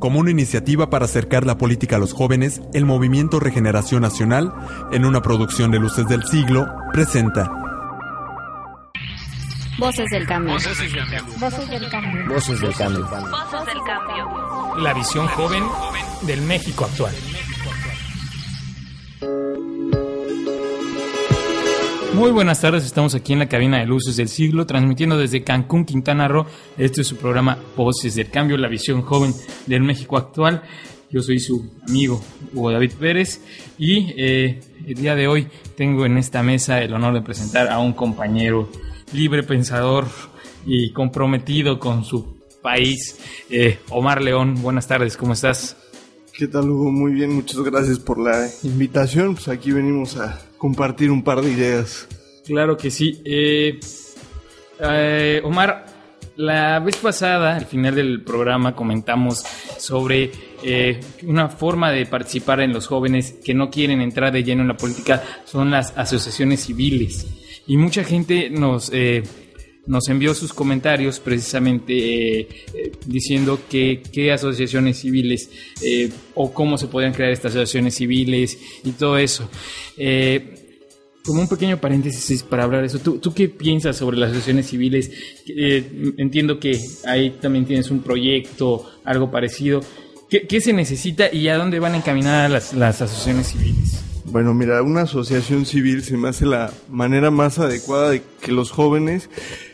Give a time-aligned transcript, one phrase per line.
[0.00, 4.52] Como una iniciativa para acercar la política a los jóvenes, el Movimiento Regeneración Nacional,
[4.92, 7.50] en una producción de Luces del Siglo, presenta
[9.78, 10.54] Voces del cambio.
[10.54, 11.24] Voces del cambio.
[11.38, 12.28] Voces del cambio.
[12.28, 13.06] Voces del cambio.
[13.06, 14.76] Voces del cambio.
[14.78, 15.64] La visión joven
[16.22, 17.14] del México actual.
[22.20, 25.86] Muy buenas tardes, estamos aquí en la cabina de Luces del Siglo, transmitiendo desde Cancún,
[25.86, 26.44] Quintana Roo.
[26.76, 29.32] Este es su programa Voces del Cambio, la visión joven
[29.64, 30.62] del México actual.
[31.10, 32.22] Yo soy su amigo
[32.52, 33.40] Hugo David Pérez
[33.78, 35.48] y eh, el día de hoy
[35.78, 38.68] tengo en esta mesa el honor de presentar a un compañero
[39.14, 40.06] libre pensador
[40.66, 44.60] y comprometido con su país, eh, Omar León.
[44.60, 45.74] Buenas tardes, ¿cómo estás?
[46.40, 46.90] ¿Qué tal, Hugo?
[46.90, 49.34] Muy bien, muchas gracias por la invitación.
[49.34, 52.08] Pues aquí venimos a compartir un par de ideas.
[52.46, 53.20] Claro que sí.
[53.26, 53.78] Eh,
[54.80, 55.84] eh, Omar,
[56.36, 59.44] la vez pasada, al final del programa, comentamos
[59.76, 64.62] sobre eh, una forma de participar en los jóvenes que no quieren entrar de lleno
[64.62, 67.26] en la política son las asociaciones civiles.
[67.66, 68.90] Y mucha gente nos,
[69.86, 71.94] nos envió sus comentarios precisamente
[72.40, 75.50] eh, eh, diciendo que qué asociaciones civiles
[75.82, 79.48] eh, o cómo se podían crear estas asociaciones civiles y todo eso.
[79.96, 80.56] Eh,
[81.24, 84.68] como un pequeño paréntesis para hablar de eso, ¿tú, tú qué piensas sobre las asociaciones
[84.68, 85.10] civiles?
[86.16, 89.80] Entiendo que ahí también tienes un proyecto, algo parecido.
[90.30, 94.09] ¿Qué, qué se necesita y a dónde van encaminadas las, las asociaciones civiles?
[94.30, 98.70] Bueno, mira, una asociación civil se me hace la manera más adecuada de que los
[98.70, 99.28] jóvenes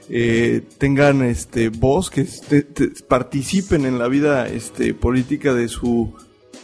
[0.09, 6.15] eh, tengan este voz, que este, te- participen en la vida este, política de su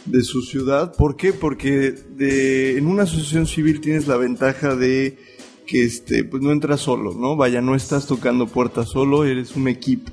[0.05, 0.93] de su ciudad.
[0.97, 1.31] ¿Por qué?
[1.33, 5.17] Porque de, en una asociación civil tienes la ventaja de
[5.65, 7.37] que este, pues no entras solo, ¿no?
[7.37, 10.11] Vaya, no estás tocando puertas solo, eres un equipo.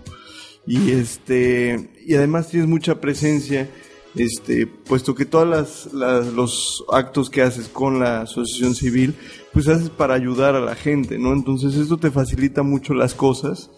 [0.66, 3.68] Y este, y además tienes mucha presencia,
[4.16, 9.14] este, puesto que todas las, las- los actos que haces con la asociación civil,
[9.52, 11.32] pues haces para ayudar a la gente, ¿no?
[11.32, 13.70] Entonces esto te facilita mucho las cosas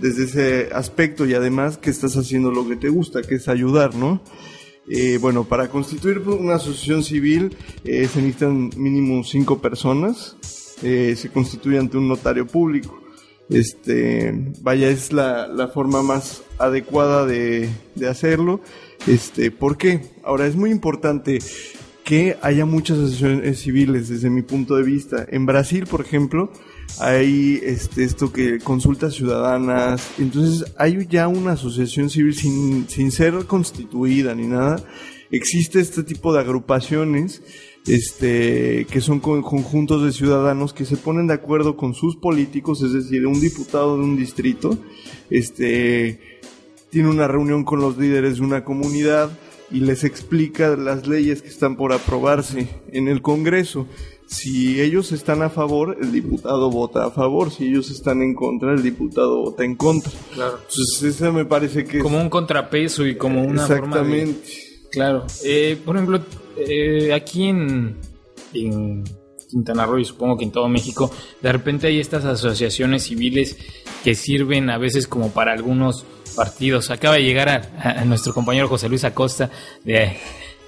[0.00, 3.94] desde ese aspecto y además que estás haciendo lo que te gusta, que es ayudar,
[3.94, 4.22] ¿no?
[4.88, 10.36] Eh, bueno, para constituir una asociación civil eh, se necesitan mínimo cinco personas.
[10.82, 13.00] eh, se constituye ante un notario público.
[13.50, 18.60] Este, vaya, es la, la forma más adecuada de, de hacerlo.
[19.06, 20.00] Este, ¿por qué?
[20.22, 21.38] Ahora, es muy importante
[22.04, 25.26] que haya muchas asociaciones civiles desde mi punto de vista.
[25.30, 26.50] En Brasil, por ejemplo,
[27.00, 30.08] hay este, esto que consultas ciudadanas.
[30.18, 34.82] Entonces, hay ya una asociación civil sin, sin ser constituida ni nada.
[35.30, 37.42] Existe este tipo de agrupaciones
[37.86, 42.82] este, que son con- conjuntos de ciudadanos que se ponen de acuerdo con sus políticos,
[42.82, 44.78] es decir, un diputado de un distrito,
[45.30, 46.33] este,
[46.94, 49.28] tiene una reunión con los líderes de una comunidad
[49.68, 53.88] y les explica las leyes que están por aprobarse en el Congreso.
[54.26, 57.50] Si ellos están a favor, el diputado vota a favor.
[57.50, 60.12] Si ellos están en contra, el diputado vota en contra.
[60.34, 60.58] Claro.
[60.68, 64.22] Entonces, esa me parece que es- Como un contrapeso y como una forma de...
[64.22, 64.48] exactamente.
[64.92, 65.26] Claro.
[65.44, 66.20] Eh, por ejemplo,
[66.56, 67.96] eh, aquí en,
[68.52, 69.02] en
[69.50, 71.10] Quintana Roo y supongo que en todo México,
[71.42, 73.56] de repente hay estas asociaciones civiles
[74.04, 76.90] que sirven a veces como para algunos partidos.
[76.90, 79.50] Acaba de llegar a, a nuestro compañero José Luis Acosta
[79.84, 80.16] de,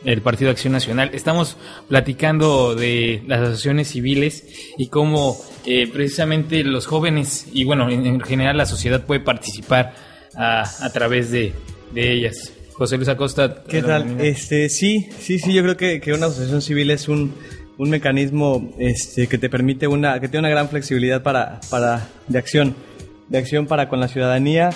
[0.04, 1.10] del Partido Acción Nacional.
[1.12, 1.56] Estamos
[1.88, 4.44] platicando de las asociaciones civiles
[4.78, 9.94] y cómo eh, precisamente los jóvenes y bueno, en, en general la sociedad puede participar
[10.36, 11.52] a, a través de,
[11.92, 12.52] de ellas.
[12.74, 13.62] José Luis Acosta.
[13.68, 14.20] ¿Qué tal?
[14.20, 17.34] Este, sí, sí, sí, yo creo que, que una asociación civil es un,
[17.78, 22.38] un mecanismo este, que te permite una, que tiene una gran flexibilidad para, para, de
[22.38, 22.76] acción,
[23.28, 24.70] de acción para con la ciudadanía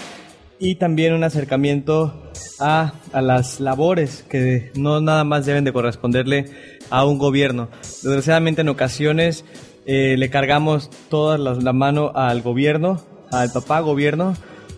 [0.60, 6.44] y también un acercamiento a, a las labores que no nada más deben de corresponderle
[6.90, 7.68] a un gobierno.
[8.02, 9.44] Desgraciadamente en ocasiones
[9.86, 14.36] eh, le cargamos toda la, la mano al gobierno, al papá gobierno,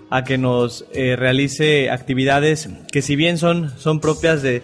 [0.09, 4.62] a que nos eh, realice actividades que si bien son, son propias de,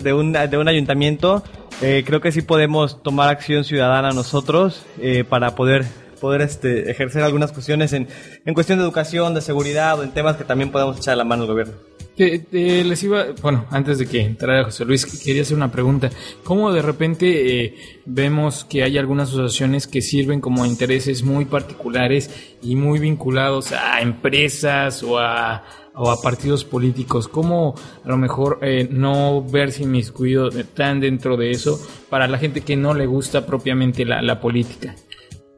[0.00, 1.44] de, un, de un ayuntamiento,
[1.82, 4.84] eh, creo que sí podemos tomar acción ciudadana nosotros
[5.28, 5.84] para poder,
[6.22, 8.06] poder este, ejercer algunas cuestiones en,
[8.54, 11.48] cuestión de educación, de seguridad o en temas que también podemos echar la mano al
[11.48, 11.74] gobierno.
[12.16, 16.10] Te- te- les iba, bueno, antes de que entrara José Luis, quería hacer una pregunta.
[16.44, 17.26] ¿Cómo de repente
[17.64, 17.74] eh,
[18.06, 22.30] vemos que hay algunas asociaciones que sirven como intereses muy particulares
[22.62, 25.54] y muy vinculados a empresas o a,
[25.94, 27.26] a partidos políticos?
[27.28, 27.74] ¿Cómo
[28.04, 31.80] a lo mejor eh, no verse inmiscuido tan dentro de eso
[32.10, 34.94] para la gente que no le gusta propiamente la política?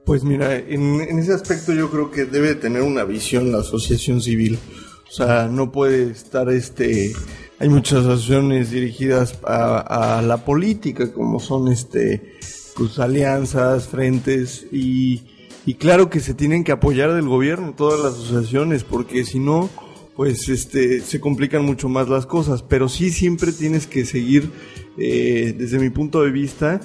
[0.04, 4.20] Pues mira, en, en ese aspecto yo creo que debe tener una visión la asociación
[4.20, 4.58] civil.
[5.08, 7.12] O sea, no puede estar este
[7.58, 12.34] hay muchas asociaciones dirigidas a, a la política, como son este
[12.76, 15.22] pues alianzas, frentes y,
[15.64, 19.70] y claro que se tienen que apoyar del gobierno todas las asociaciones porque si no
[20.16, 24.50] pues este se complican mucho más las cosas pero sí siempre tienes que seguir
[24.98, 26.80] eh, desde mi punto de vista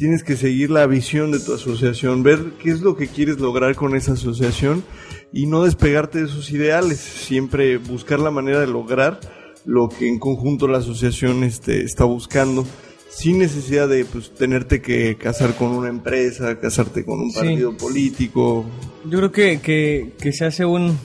[0.00, 3.74] tienes que seguir la visión de tu asociación ver qué es lo que quieres lograr
[3.74, 4.82] con esa asociación
[5.30, 9.20] y no despegarte de sus ideales siempre buscar la manera de lograr
[9.66, 12.64] lo que en conjunto la asociación este, está buscando
[13.10, 17.38] sin necesidad de pues, tenerte que casar con una empresa, casarte con un Sí.
[17.40, 18.64] partido político.
[19.04, 20.96] Yo creo que, que, que se hace un,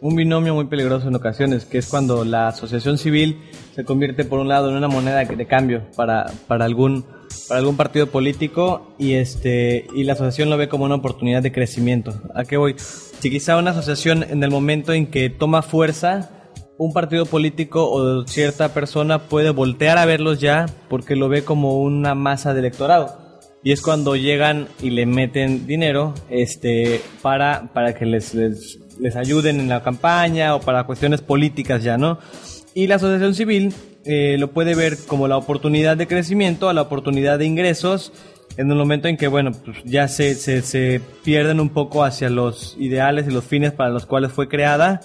[0.00, 3.38] un binomio muy peligroso en ocasiones, que es cuando la asociación civil
[3.74, 7.04] se convierte por un lado en una moneda de cambio para, para algún
[7.48, 11.52] para algún partido político y este y la asociación lo ve como una oportunidad de
[11.52, 12.20] crecimiento.
[12.34, 12.76] ¿A qué voy?
[12.78, 16.30] Si quizá una asociación en el momento en que toma fuerza
[16.76, 21.80] un partido político o cierta persona puede voltear a verlos ya porque lo ve como
[21.80, 23.24] una masa de electorado.
[23.62, 29.16] Y es cuando llegan y le meten dinero este, para, para que les, les, les
[29.16, 32.18] ayuden en la campaña o para cuestiones políticas ya, ¿no?
[32.74, 36.82] Y la asociación civil eh, lo puede ver como la oportunidad de crecimiento, a la
[36.82, 38.12] oportunidad de ingresos,
[38.56, 42.30] en el momento en que, bueno, pues ya se, se, se pierden un poco hacia
[42.30, 45.00] los ideales y los fines para los cuales fue creada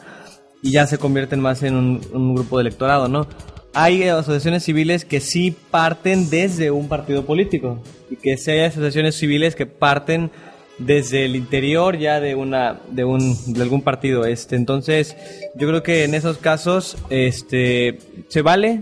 [0.61, 3.27] y ya se convierten más en un, un grupo de electorado, ¿no?
[3.73, 9.15] Hay asociaciones civiles que sí parten desde un partido político y que sí hay asociaciones
[9.15, 10.31] civiles que parten
[10.79, 14.55] desde el interior ya de una de un de algún partido este.
[14.55, 15.15] Entonces
[15.55, 17.99] yo creo que en esos casos este
[18.29, 18.81] se vale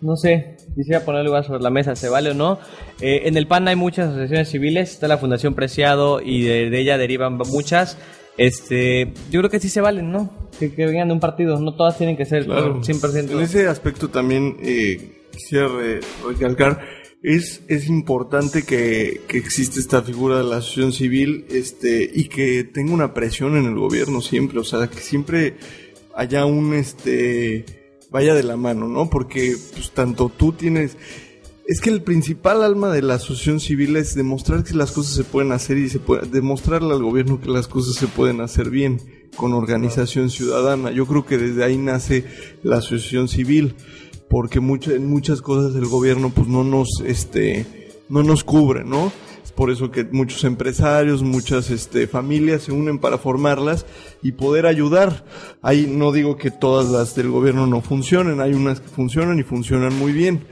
[0.00, 2.58] no sé quisiera poner lugar sobre la mesa se vale o no.
[3.00, 6.80] Eh, en el PAN hay muchas asociaciones civiles está la Fundación Preciado y de, de
[6.80, 7.98] ella derivan muchas.
[8.38, 11.74] Este yo creo que sí se valen no que, que vengan de un partido no
[11.74, 12.80] todas tienen que ser Claro.
[12.82, 16.80] 100% En ese aspecto también eh, quisiera re- recalcar,
[17.22, 22.64] es, es importante que, que existe esta figura de la asociación civil este, y que
[22.64, 25.56] tenga una presión en el gobierno siempre, o sea, que siempre
[26.14, 27.64] haya un, este,
[28.10, 29.08] vaya de la mano, ¿no?
[29.08, 30.96] Porque pues, tanto tú tienes...
[31.64, 35.22] Es que el principal alma de la asociación civil es demostrar que las cosas se
[35.22, 39.00] pueden hacer y se puede, demostrarle al gobierno que las cosas se pueden hacer bien
[39.36, 40.90] con organización ciudadana.
[40.90, 42.24] Yo creo que desde ahí nace
[42.64, 43.76] la asociación civil,
[44.32, 47.66] porque mucho- muchas cosas el gobierno pues no nos este
[48.08, 49.12] no nos cubre, ¿no?
[49.44, 53.84] Es por eso que muchos empresarios, muchas este, familias se unen para formarlas
[54.22, 55.24] y poder ayudar.
[55.60, 59.42] Ahí no digo que todas las del gobierno no funcionen, hay unas que funcionan y
[59.42, 60.44] funcionan muy bien,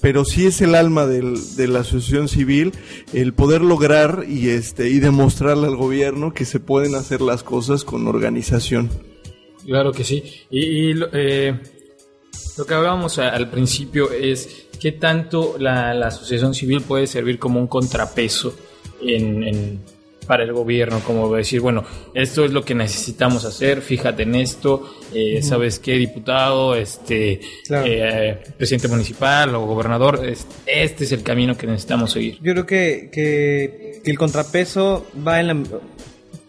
[0.00, 2.72] pero sí es el alma del- de la asociación civil
[3.12, 7.84] el poder lograr y este y demostrarle al gobierno que se pueden hacer las cosas
[7.84, 8.90] con organización.
[9.64, 10.22] Claro que sí.
[10.50, 11.58] Y, eh,
[12.56, 17.60] lo que hablábamos al principio es qué tanto la, la asociación civil puede servir como
[17.60, 18.54] un contrapeso
[19.02, 24.24] en, en- para el gobierno, como decir, bueno, esto es lo que necesitamos hacer, fíjate
[24.24, 27.86] en esto, eh, ¿sabes qué, diputado, este, Claro.
[27.88, 30.20] eh, presidente municipal o gobernador?
[30.28, 32.34] Es- Este es el camino que necesitamos seguir.
[32.42, 35.56] Yo creo que, que, que el contrapeso va en la...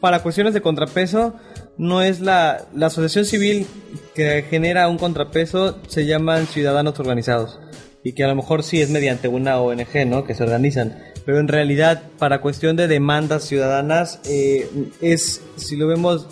[0.01, 1.35] Para cuestiones de contrapeso,
[1.79, 2.67] no es la...
[2.75, 3.65] La asociación civil
[4.13, 7.59] que genera un contrapeso se llaman ciudadanos organizados.
[8.03, 10.23] Y que a lo mejor sí es mediante una ONG, ¿no?
[10.23, 10.97] Que se organizan.
[11.25, 14.69] Pero en realidad, para cuestión de demandas ciudadanas, eh,
[15.01, 16.27] es, si lo vemos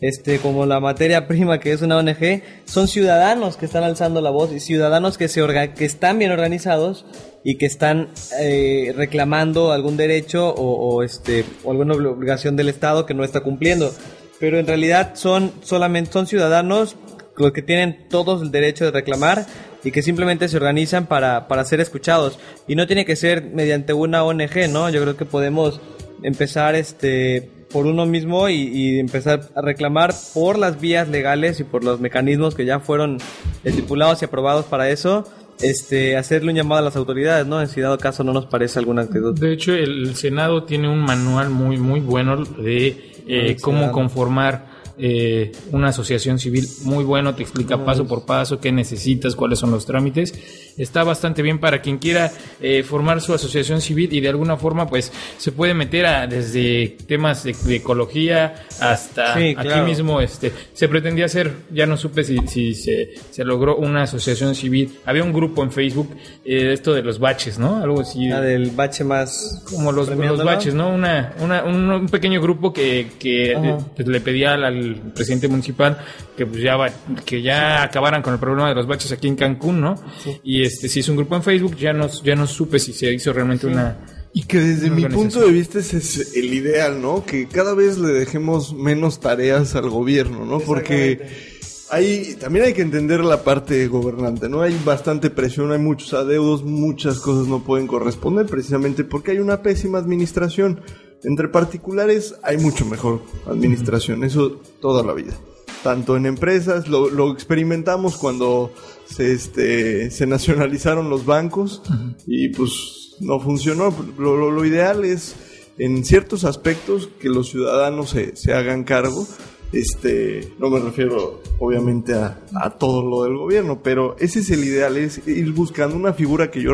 [0.00, 4.30] este, como la materia prima que es una ONG, son ciudadanos que están alzando la
[4.30, 7.04] voz y ciudadanos que, se orga- que están bien organizados
[7.42, 13.04] y que están eh, reclamando algún derecho o, o, este, o alguna obligación del Estado
[13.06, 13.92] que no está cumpliendo.
[14.40, 16.96] Pero en realidad son solamente son ciudadanos
[17.36, 19.46] los que tienen todos el derecho de reclamar
[19.82, 22.38] y que simplemente se organizan para, para ser escuchados.
[22.66, 24.88] Y no tiene que ser mediante una ONG, ¿no?
[24.90, 25.80] Yo creo que podemos
[26.22, 31.64] empezar este por uno mismo y, y empezar a reclamar por las vías legales y
[31.64, 33.18] por los mecanismos que ya fueron
[33.64, 35.24] estipulados y aprobados para eso,
[35.60, 37.60] este hacerle un llamado a las autoridades, ¿no?
[37.60, 39.36] En si dado caso no nos parece alguna actitud.
[39.36, 45.52] De hecho, el Senado tiene un manual muy, muy bueno de eh, cómo conformar eh,
[45.72, 46.66] una asociación civil.
[46.84, 50.34] Muy bueno, te explica paso por paso qué necesitas, cuáles son los trámites.
[50.76, 54.88] Está bastante bien para quien quiera eh, formar su asociación civil y de alguna forma,
[54.88, 60.20] pues, se puede meter a desde temas de, de ecología hasta Sí, aquí mismo.
[60.20, 64.98] Este, se pretendía hacer, ya no supe si, si se, se logró una asociación civil.
[65.04, 66.10] Había un grupo en Facebook,
[66.44, 67.82] eh, esto de los baches, ¿no?
[67.82, 68.28] Algo así.
[68.28, 70.88] La del bache más como los, los baches, ¿no?
[70.92, 73.78] Una, una- un, un pequeño grupo que, que Ajá.
[74.04, 75.98] le pedía al, el presidente municipal
[76.36, 76.90] que pues ya va-
[77.24, 79.94] que ya acabaran con el problema de los baches aquí en Cancún, ¿no?
[80.42, 83.12] Y este si es un grupo en Facebook ya no ya no supe si se
[83.12, 83.96] hizo realmente una
[84.32, 87.24] Y que desde mi punto de vista ese es el ideal, ¿no?
[87.24, 90.58] Que cada vez le dejemos menos tareas al gobierno, ¿no?
[90.60, 91.54] Porque
[91.90, 94.62] hay, también hay que entender la parte gobernante, ¿no?
[94.62, 99.62] Hay bastante presión, hay muchos adeudos, muchas cosas no pueden corresponder precisamente porque hay una
[99.62, 100.80] pésima administración.
[101.22, 105.34] Entre particulares hay mucho mejor administración, eso toda la vida.
[105.82, 108.72] Tanto en empresas, lo, experimentamos cuando
[109.06, 111.82] se, este, se nacionalizaron los bancos
[112.26, 113.94] y pues no funcionó.
[114.18, 115.36] Lo, ideal es,
[115.78, 119.26] en ciertos aspectos, que los ciudadanos se, hagan cargo.
[119.72, 124.64] Este, no me refiero obviamente a, a todo lo del gobierno, pero ese es el
[124.64, 126.72] ideal, es ir buscando una figura que yo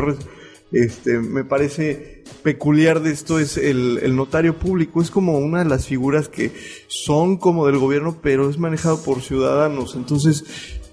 [0.71, 5.01] este, me parece peculiar de esto es el, notario público.
[5.01, 6.51] Es como una de las figuras que
[6.87, 9.95] son como del gobierno, pero es manejado por ciudadanos.
[9.95, 10.45] Entonces,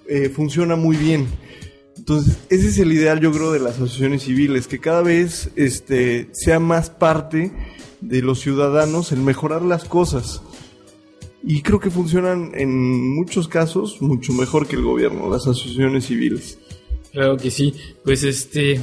[0.09, 1.27] eh, funciona muy bien.
[1.97, 6.29] Entonces, ese es el ideal, yo creo, de las asociaciones civiles, que cada vez este,
[6.33, 7.53] sea más parte
[8.01, 10.43] de los ciudadanos el mejorar las cosas.
[11.43, 16.59] Y creo que funcionan en muchos casos mucho mejor que el gobierno, las asociaciones civiles.
[17.13, 17.75] Claro que sí.
[18.05, 18.81] Pues este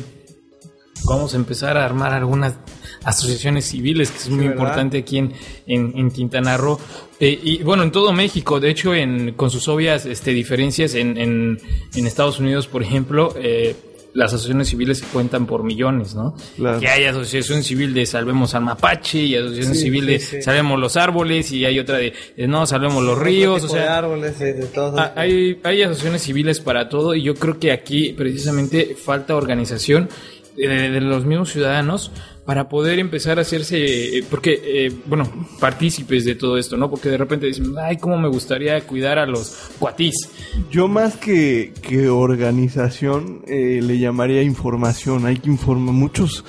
[1.08, 2.56] vamos a empezar a armar algunas
[3.04, 4.54] asociaciones civiles, que es muy ¿verdad?
[4.54, 5.34] importante aquí en,
[5.68, 6.80] en, en Quintana Roo.
[7.20, 11.18] Eh, y bueno, en todo México, de hecho, en, con sus obvias este, diferencias, en,
[11.18, 11.60] en,
[11.96, 13.76] en Estados Unidos, por ejemplo, eh,
[14.16, 16.36] las asociaciones civiles se cuentan por millones, ¿no?
[16.56, 16.80] Claro.
[16.80, 20.42] Que hay asociación civil de Salvemos al Mapache y asociación Sí, civil de sí.
[20.42, 23.82] Salvemos los árboles y hay otra de, de no, Salvemos los ríos, o Tipo de
[23.82, 23.98] sea...
[23.98, 24.98] árboles, de, de todo.
[24.98, 30.08] Ah, hay, hay asociaciones civiles para todo y yo creo que aquí precisamente falta organización
[30.56, 32.12] de, de los mismos ciudadanos
[32.46, 35.28] para poder empezar a hacerse, eh, porque, eh, bueno,
[35.60, 36.90] partícipes de todo esto, ¿no?
[36.90, 40.30] Porque de repente dicen, ay, cómo me gustaría cuidar a los cuatís.
[40.70, 45.26] Yo más que, que organización eh, le llamaría información.
[45.26, 45.96] Hay que informar.
[45.96, 46.46] Muchos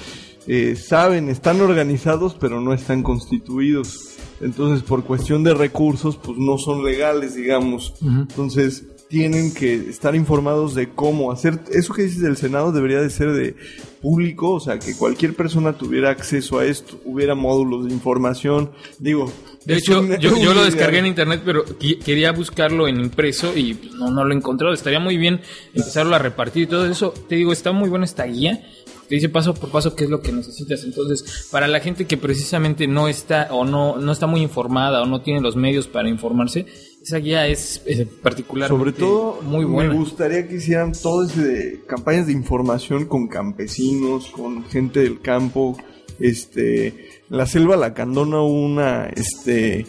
[0.47, 4.17] eh, saben, están organizados, pero no están constituidos.
[4.43, 7.95] Entonces, por cuestión de recursos, pues no son legales, digamos.
[8.03, 11.61] Entonces, tienen que estar informados de cómo hacer.
[11.73, 13.55] Eso que dices del Senado debería de ser de
[14.03, 18.71] público, o sea, que cualquier persona tuviera acceso a esto, hubiera módulos de información.
[18.99, 19.33] Digo,
[19.65, 21.65] De hecho, un- yo, lo descargué en internet, pero
[22.05, 24.75] quería buscarlo en impreso y pues, no, no lo he encontrado.
[24.75, 25.41] Estaría muy bien
[25.75, 27.13] empezarlo a repartir y todo eso.
[27.29, 28.61] Te digo, está muy buena esta guía.
[29.09, 30.83] Te dice paso por paso qué es lo que necesitas.
[30.83, 35.07] Entonces, para la gente que precisamente no está o no, no está muy informada o
[35.07, 36.67] no tiene los medios para informarse,
[37.07, 38.69] esa guía es, eh, particular.
[38.69, 39.93] Sobre todo, muy buena.
[39.93, 45.21] me gustaría que hicieran todo ese de campañas de información con campesinos, con gente del
[45.21, 45.77] campo.
[46.19, 49.87] Este, en la selva lacandona hubo una, este,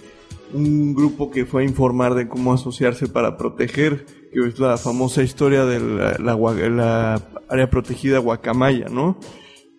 [0.54, 5.24] un grupo que fue a informar de cómo asociarse para proteger, que es la famosa
[5.24, 9.20] historia de la, la gua- la área protegida Guacamaya, ¿no?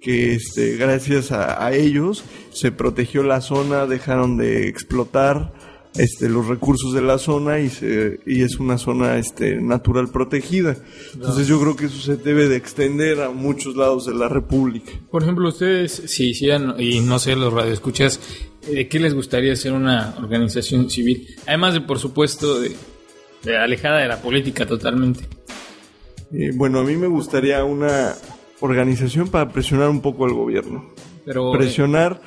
[0.00, 5.52] que este, gracias a, a ellos se protegió la zona, dejaron de explotar
[5.96, 10.76] este, los recursos de la zona y, se, y es una zona este, natural protegida.
[11.14, 14.92] Entonces yo creo que eso se debe de extender a muchos lados de la República.
[15.10, 18.20] Por ejemplo, ustedes, si hicieran, y no sé, los radioescuchas,
[18.70, 21.26] ¿de qué les gustaría ser una organización civil?
[21.46, 22.72] Además de, por supuesto, de,
[23.42, 25.24] de alejada de la política totalmente.
[26.32, 28.14] Eh, bueno, a mí me gustaría una
[28.60, 30.92] organización para presionar un poco al gobierno.
[31.24, 32.20] Pero, eh, presionar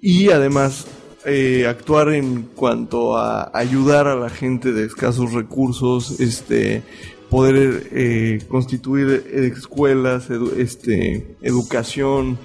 [0.00, 0.86] y además
[1.24, 6.82] eh, actuar en cuanto a ayudar a la gente de escasos recursos, este
[7.30, 12.38] poder eh, constituir escuelas, edu- este educación.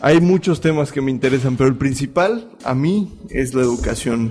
[0.00, 4.30] Hay muchos temas que me interesan, pero el principal a mí es la educación.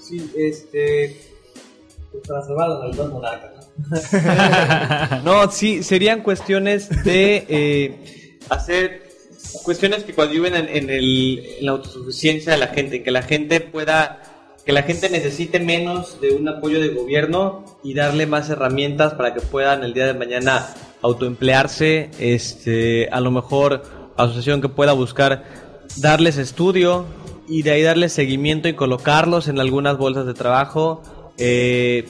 [0.00, 1.16] Sí, este.
[2.10, 3.70] pues, Para salvar a monarcas,
[5.22, 5.22] ¿no?
[5.44, 9.11] no, sí, serían cuestiones de eh, hacer
[9.62, 13.60] cuestiones que coadyuven en, en el- la autosuficiencia de la gente, en que la gente
[13.60, 14.22] pueda,
[14.64, 19.34] que la gente necesite menos de un apoyo del gobierno y darle más herramientas para
[19.34, 20.68] que puedan el día de mañana
[21.02, 23.82] autoemplearse, este, a lo mejor
[24.16, 25.44] asociación que pueda buscar
[25.96, 27.04] darles estudio
[27.48, 31.02] y de ahí darles seguimiento y colocarlos en algunas bolsas de trabajo.
[31.38, 32.04] Eh,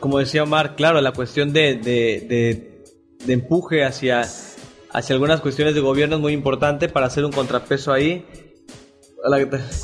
[0.00, 2.84] como decía Omar, claro, la cuestión de, de, de-
[3.26, 4.20] de empuje hacia,
[4.98, 8.24] hacia algunas cuestiones de gobierno es muy importante para hacer un contrapeso ahí.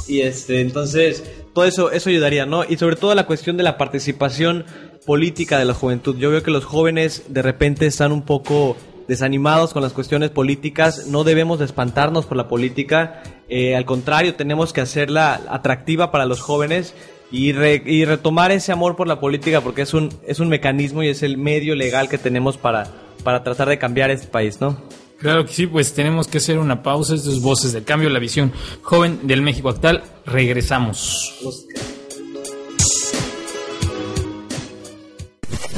[0.09, 2.64] Y este, entonces, todo eso, eso ayudaría, ¿no?
[2.64, 4.64] Y sobre todo la cuestión de la participación
[5.06, 6.16] política de la juventud.
[6.16, 8.76] Yo veo que los jóvenes de repente están un poco
[9.09, 11.09] desanimados con las cuestiones políticas.
[11.09, 13.23] No debemos de espantarnos por la política.
[13.49, 16.94] Eh, al contrario, tenemos que hacerla atractiva para los jóvenes
[17.30, 21.02] y, re- y retomar ese amor por la política porque es un, es un mecanismo
[21.02, 22.87] y es el medio legal que tenemos para,
[23.25, 24.78] para tratar de cambiar este país, ¿no?
[25.25, 27.14] Claro que sí, pues tenemos que hacer una pausa.
[27.14, 28.52] Estas voces del cambio, la visión
[28.83, 30.04] joven del México actual.
[30.26, 31.35] Regresamos.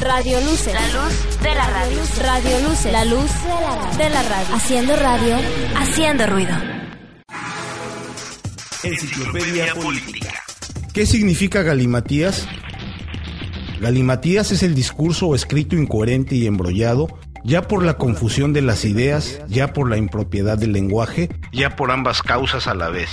[0.00, 0.74] Radio Luces.
[0.74, 1.98] La luz de la radio.
[2.22, 2.92] Radio Luces.
[2.92, 3.30] La luz
[3.96, 4.52] de la radio.
[4.52, 5.36] Haciendo radio.
[5.76, 6.56] Haciendo ruido.
[8.82, 10.42] Enciclopedia Política.
[10.92, 12.48] ¿Qué significa galimatías?
[13.80, 17.06] Galimatías es el discurso o escrito incoherente y embrollado,
[17.46, 21.92] ya por la confusión de las ideas, ya por la impropiedad del lenguaje, ya por
[21.92, 23.08] ambas causas a la vez.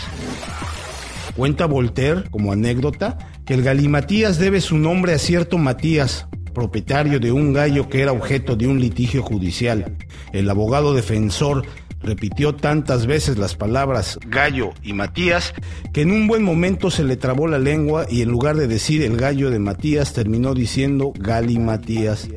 [1.36, 7.32] Cuenta Voltaire, como anécdota, que el galimatías debe su nombre a cierto Matías, propietario de
[7.32, 9.98] un gallo que era objeto de un litigio judicial.
[10.32, 11.66] El abogado defensor
[12.03, 15.53] repitió tantas veces las palabras gallo y Matías
[15.93, 19.01] que en un buen momento se le trabó la lengua y en lugar de decir
[19.03, 22.27] el gallo de Matías terminó diciendo Gali Matías.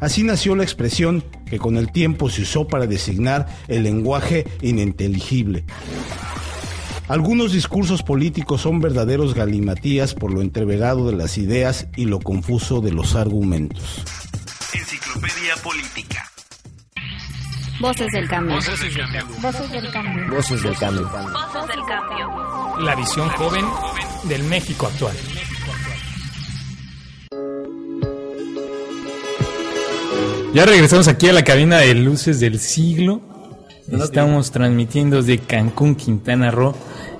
[0.00, 5.64] Así nació la expresión que con el tiempo se usó para designar el lenguaje ininteligible.
[7.08, 12.80] Algunos discursos políticos son verdaderos galimatías por lo entreverado de las ideas y lo confuso
[12.80, 14.02] de los argumentos.
[17.82, 18.54] Voces del cambio.
[18.54, 19.26] Voces del cambio.
[19.42, 20.28] Voces del cambio.
[20.30, 21.08] Voces del cambio.
[21.10, 22.78] Voces del cambio.
[22.78, 23.64] La visión joven
[24.22, 25.16] del México actual.
[30.54, 33.20] Ya regresamos aquí a la cabina de luces del siglo.
[33.90, 36.76] Estamos transmitiendo desde Cancún, Quintana Roo.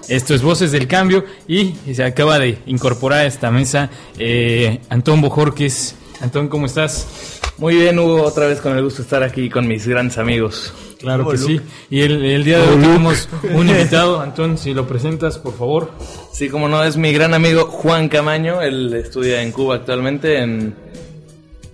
[0.09, 5.23] Esto es Voces del Cambio y se acaba de incorporar a esta mesa eh, Antón
[5.23, 5.97] Bojorques.
[6.21, 7.42] Antón, ¿cómo estás?
[7.59, 10.73] Muy bien, Hugo, otra vez con el gusto de estar aquí con mis grandes amigos.
[10.99, 11.61] Claro que sí.
[11.91, 14.21] Y el, el día de hoy tenemos un invitado.
[14.21, 15.91] Antón, si lo presentas, por favor.
[16.33, 20.75] Sí, como no, es mi gran amigo Juan Camaño, él estudia en Cuba actualmente en...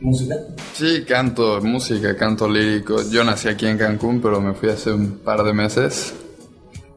[0.00, 0.35] ¿Música?
[0.75, 3.02] Sí, canto música, canto lírico.
[3.11, 6.14] Yo nací aquí en Cancún, pero me fui hace un par de meses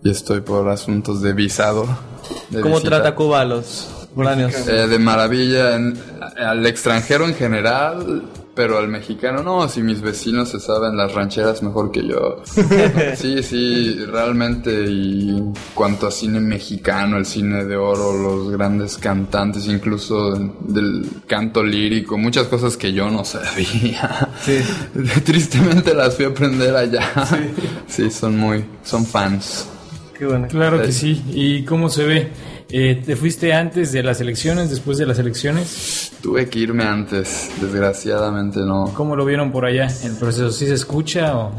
[0.04, 1.88] y estoy por asuntos de visado.
[2.50, 2.98] de ¿Cómo visita.
[2.98, 4.54] trata Cuba a los foráneos?
[4.67, 5.98] Eh, de maravilla, en-
[6.38, 11.64] al extranjero en general, pero al mexicano no, si mis vecinos se saben las rancheras
[11.64, 12.44] mejor que yo.
[13.16, 18.98] Sí, sí, realmente, y en cuanto a cine mexicano, el cine de oro, los grandes
[18.98, 24.30] cantantes, incluso del canto lírico, muchas cosas que yo no sabía.
[25.26, 27.10] Tristemente las fui a aprender allá.
[27.88, 29.68] Sí, son muy, son fans.
[30.18, 30.48] Qué bueno.
[30.48, 31.22] Claro que sí.
[31.34, 32.32] ¿Y cómo se ve?
[32.74, 36.14] Eh, ¿Te fuiste antes de las elecciones, después de las elecciones?
[36.22, 38.94] Tuve que irme antes, desgraciadamente no.
[38.94, 39.88] ¿Cómo lo vieron por allá?
[40.04, 41.52] ¿El proceso sí se escucha o...?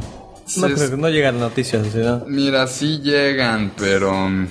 [0.57, 2.25] No, creo que no llegan noticias, ¿sí, ¿no?
[2.27, 4.46] Mira, sí llegan, pero mm,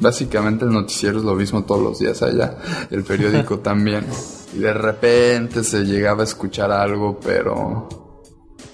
[0.00, 2.56] básicamente el noticiero es lo mismo todos los días allá,
[2.90, 4.04] el periódico también.
[4.54, 7.88] Y de repente se llegaba a escuchar algo, pero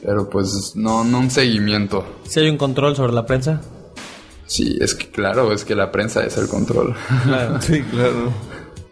[0.03, 2.05] pero pues no no un seguimiento.
[2.27, 3.61] ¿Si hay un control sobre la prensa?
[4.47, 6.95] Sí, es que claro, es que la prensa es el control.
[7.25, 7.61] Claro.
[7.63, 8.33] Sí, claro.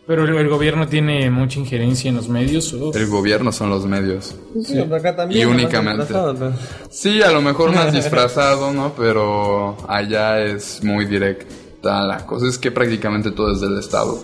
[0.04, 2.72] ¿Pero el, el gobierno tiene mucha injerencia en los medios?
[2.74, 4.34] o- El gobierno son los medios.
[4.64, 5.40] Sí, acá también.
[5.42, 6.06] Y únicamente.
[6.08, 6.52] pero-
[6.90, 8.92] Sí, a lo mejor más disfrazado, ¿no?
[8.96, 12.48] Pero allá es muy directa la cosa.
[12.48, 14.20] Es que prácticamente todo es del Estado.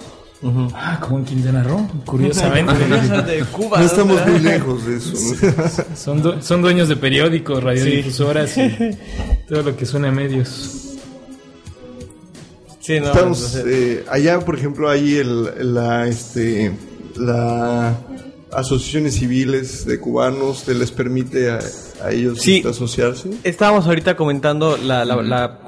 [0.74, 2.72] Ah, como en Quintana Roo, curiosamente.
[3.26, 3.78] de Cuba.
[3.78, 5.12] No estamos muy lejos de eso.
[5.16, 5.96] ¿no?
[5.96, 8.96] son, due- son dueños de periódicos, radiodifusoras y
[9.48, 10.84] todo lo que suena a medios.
[12.88, 16.72] Sí, no, Estamos eh, allá, por ejemplo, hay el, la, este,
[17.16, 17.94] la
[18.50, 21.58] asociaciones civiles de cubanos que les permite a,
[22.02, 22.64] a ellos Sí.
[22.66, 23.28] asociarse.
[23.44, 25.60] Estábamos ahorita comentando la, la- la-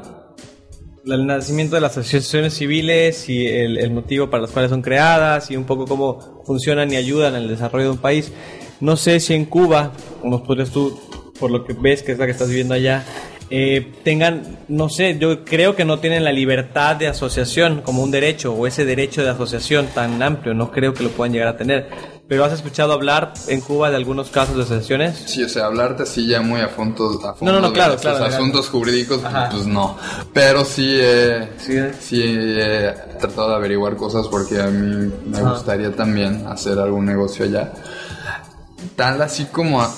[1.04, 4.80] la- el nacimiento de las asociaciones civiles y el, el motivo para los cuales son
[4.80, 8.32] creadas y un poco cómo funcionan y ayudan el desarrollo de un país.
[8.80, 9.92] No sé si en Cuba,
[10.24, 10.98] nos podrías tú,
[11.38, 13.04] por lo que ves que es la que estás viviendo allá,
[13.50, 18.10] eh, tengan, no sé, yo creo que no tienen la libertad de asociación como un
[18.10, 21.56] derecho o ese derecho de asociación tan amplio, no creo que lo puedan llegar a
[21.56, 21.88] tener.
[22.28, 25.20] Pero has escuchado hablar en Cuba de algunos casos de asociaciones?
[25.26, 27.74] Sí, o sea, hablarte así ya muy a fondo, a fondo No, no, no, de
[27.74, 29.48] claro, estos claro, asuntos jurídicos, Ajá.
[29.50, 29.98] pues no.
[30.32, 31.90] Pero sí, eh, Sí, ¿eh?
[31.98, 35.50] sí he tratado de averiguar cosas porque a mí me Ajá.
[35.54, 37.72] gustaría también hacer algún negocio allá.
[38.94, 39.92] Tal así como a-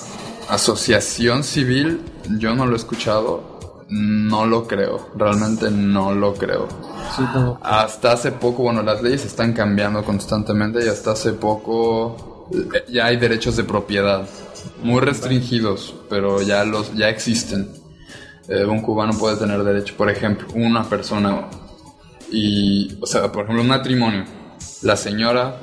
[0.49, 2.01] asociación civil,
[2.37, 6.67] yo no lo he escuchado, no lo creo, realmente no lo creo.
[7.61, 13.05] Hasta hace poco, bueno, las leyes están cambiando constantemente y hasta hace poco eh, ya
[13.05, 14.27] hay derechos de propiedad
[14.81, 17.69] muy restringidos, pero ya los ya existen.
[18.47, 21.47] Eh, un cubano puede tener derecho, por ejemplo, una persona
[22.31, 24.25] y, o sea, por ejemplo, un matrimonio
[24.83, 25.57] la señora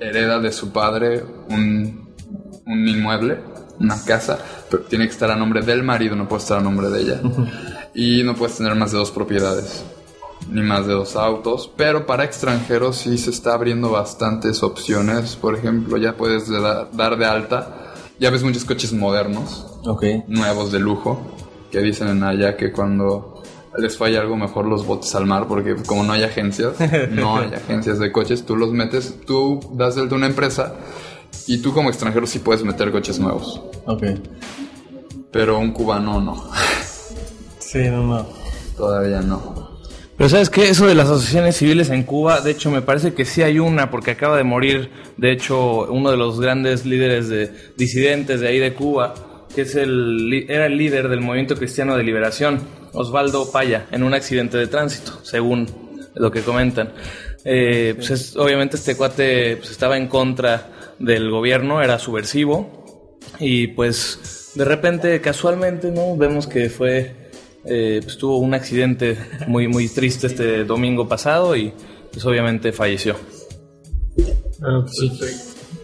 [0.00, 2.14] hereda de su padre un,
[2.66, 3.38] un inmueble,
[3.78, 4.38] una casa,
[4.76, 7.20] pero tiene que estar a nombre del marido, no puede estar a nombre de ella.
[7.94, 9.84] Y no puedes tener más de dos propiedades,
[10.50, 11.70] ni más de dos autos.
[11.76, 15.36] Pero para extranjeros sí se está abriendo bastantes opciones.
[15.36, 17.92] Por ejemplo, ya puedes da- dar de alta.
[18.18, 19.66] Ya ves muchos coches modernos,
[20.28, 21.20] nuevos de lujo,
[21.70, 23.42] que dicen en allá que cuando
[23.76, 26.74] les falla algo mejor los botes al mar, porque como no hay agencias,
[27.10, 30.74] no hay agencias de coches, tú los metes, tú das de alta una empresa
[31.48, 34.04] y tú como extranjero sí puedes meter coches nuevos, Ok.
[35.34, 36.48] Pero un cubano no,
[37.58, 38.26] Sí, no, no.
[38.76, 39.80] todavía no.
[40.16, 43.24] Pero sabes qué, eso de las asociaciones civiles en Cuba, de hecho me parece que
[43.24, 47.50] sí hay una, porque acaba de morir, de hecho, uno de los grandes líderes de
[47.76, 52.04] disidentes de ahí de Cuba, que es el, era el líder del movimiento cristiano de
[52.04, 52.60] liberación,
[52.92, 55.66] Osvaldo Paya, en un accidente de tránsito, según
[56.14, 56.92] lo que comentan.
[57.44, 63.66] Eh, pues es- obviamente este cuate pues, estaba en contra del gobierno, era subversivo, y
[63.66, 64.20] pues
[64.54, 66.16] de repente, casualmente, ¿no?
[66.16, 67.24] Vemos que fue
[67.64, 71.72] eh, pues, tuvo un accidente muy muy triste este domingo pasado y
[72.12, 73.16] pues obviamente falleció.
[74.86, 75.12] Sí.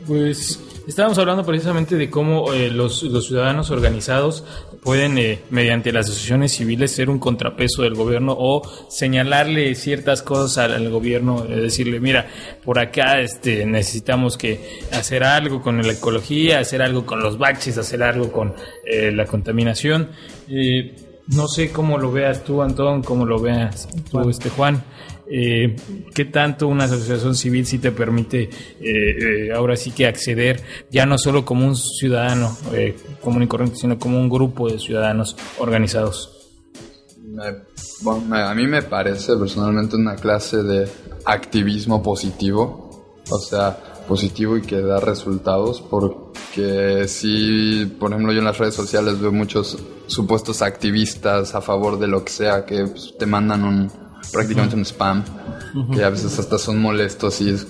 [0.06, 4.44] Pues estábamos hablando precisamente de cómo eh, los ciudadanos organizados
[4.82, 10.58] pueden, eh, mediante las asociaciones civiles, ser un contrapeso del gobierno o señalarle ciertas cosas
[10.58, 12.28] al, al gobierno, eh, decirle, mira,
[12.64, 17.78] por acá este, necesitamos que hacer algo con la ecología, hacer algo con los baches,
[17.78, 20.10] hacer algo con eh, la contaminación.
[20.48, 20.96] Eh,
[21.28, 24.82] no sé cómo lo veas tú, Antón, cómo lo veas tú, este Juan.
[25.32, 25.76] Eh,
[26.12, 31.06] ¿Qué tanto una asociación civil sí te permite eh, eh, ahora sí que acceder, ya
[31.06, 35.36] no solo como un ciudadano eh, común y corriente, sino como un grupo de ciudadanos
[35.58, 36.36] organizados?
[37.24, 37.62] Me-
[38.02, 40.88] bueno, a mí me parece personalmente una clase de
[41.24, 48.46] activismo positivo, o sea, positivo y que da resultados, porque si, por ejemplo, yo en
[48.46, 53.14] las redes sociales veo muchos supuestos activistas a favor de lo que sea, que pues,
[53.16, 53.92] te mandan un
[54.32, 55.24] prácticamente un spam,
[55.94, 57.66] que a veces hasta son molestos y es...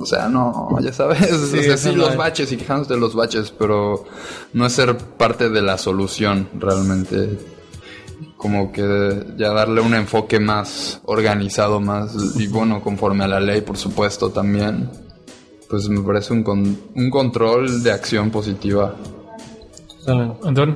[0.00, 2.16] O sea, no, ya sabes, o sea, sí, no los es.
[2.16, 4.04] baches y quejándose de los baches, pero
[4.52, 7.38] no es ser parte de la solución realmente
[8.36, 13.60] como que ya darle un enfoque más organizado, más y bueno, conforme a la ley,
[13.62, 14.88] por supuesto, también.
[15.68, 18.94] Pues me parece un, con- un control de acción positiva.
[20.06, 20.74] Antón.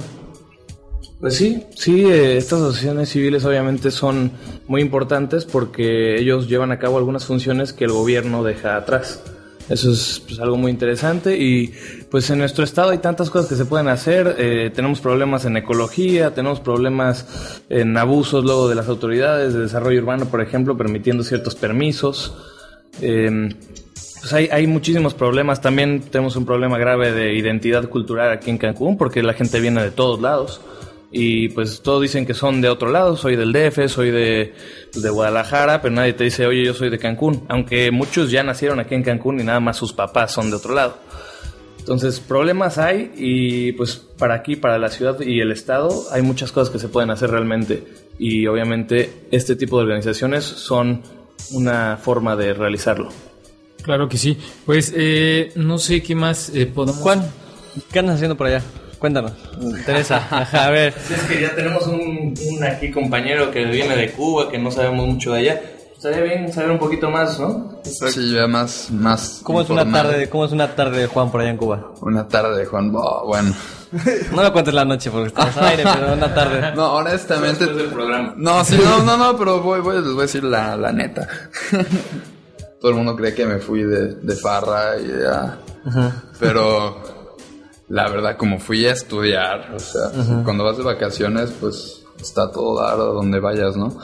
[1.20, 4.33] Pues sí, sí, eh, estas asociaciones civiles obviamente son
[4.66, 9.22] muy importantes porque ellos llevan a cabo algunas funciones que el gobierno deja atrás.
[9.68, 11.72] Eso es pues, algo muy interesante y
[12.11, 14.37] pues en nuestro estado hay tantas cosas que se pueden hacer.
[14.38, 20.00] eh, tenemos problemas en ecología, tenemos problemas en abusos luego de las autoridades de desarrollo
[20.00, 22.37] urbano, por ejemplo, permitiendo ciertos permisos.
[23.00, 23.48] Eh,
[24.20, 25.62] pues hay, hay muchísimos problemas.
[25.62, 29.83] También tenemos un problema grave de identidad cultural aquí en Cancún porque la gente viene
[29.83, 30.61] de todos lados.
[31.16, 34.53] Y pues todos dicen que son de otro lado, soy del DF, soy de,
[34.94, 37.44] de Guadalajara, pero nadie te dice, oye, yo soy de Cancún.
[37.48, 40.74] Aunque muchos ya nacieron aquí en Cancún y nada más sus papás son de otro
[40.74, 40.98] lado.
[41.79, 46.50] Entonces, problemas hay y pues para aquí, para la ciudad y el estado, hay muchas
[46.50, 47.85] cosas que se pueden hacer realmente.
[48.18, 51.03] Y obviamente este tipo de organizaciones son
[51.53, 53.11] una forma de realizarlo.
[53.83, 54.37] Claro que sí.
[54.66, 57.00] Pues eh, no sé qué más eh, podemos...
[57.00, 57.22] Juan,
[57.92, 58.64] ¿qué andas haciendo por allá?
[59.04, 59.32] Cuéntanos.
[59.60, 60.00] Me.
[60.14, 60.94] Ajá, a ver.
[60.96, 65.06] Es que ya tenemos un, un aquí compañero que viene de Cuba, que no sabemos
[65.06, 65.60] mucho de allá.
[65.94, 67.82] Estaría bien saber un poquito más, ¿no?
[67.84, 71.42] Sí, ya más, más ¿Cómo es una tarde, cómo es una tarde de Juan por
[71.42, 71.92] allá en Cuba?
[72.00, 73.54] Una tarde de Juan, oh, bueno.
[74.32, 76.72] No lo cuentes la noche porque estamos al aire, pero una tarde.
[76.74, 77.66] No, honestamente...
[77.66, 78.32] Después del programa.
[78.38, 81.28] No, sí, no, no, no, pero voy, voy, les voy a decir la, la neta.
[82.80, 85.58] Todo el mundo cree que me fui de, de farra y ya.
[86.40, 87.13] Pero
[87.88, 90.11] la verdad, como fui a estudiar, o sea,
[90.44, 93.99] cuando vas de vacaciones, pues está todo dar a donde vayas, ¿no?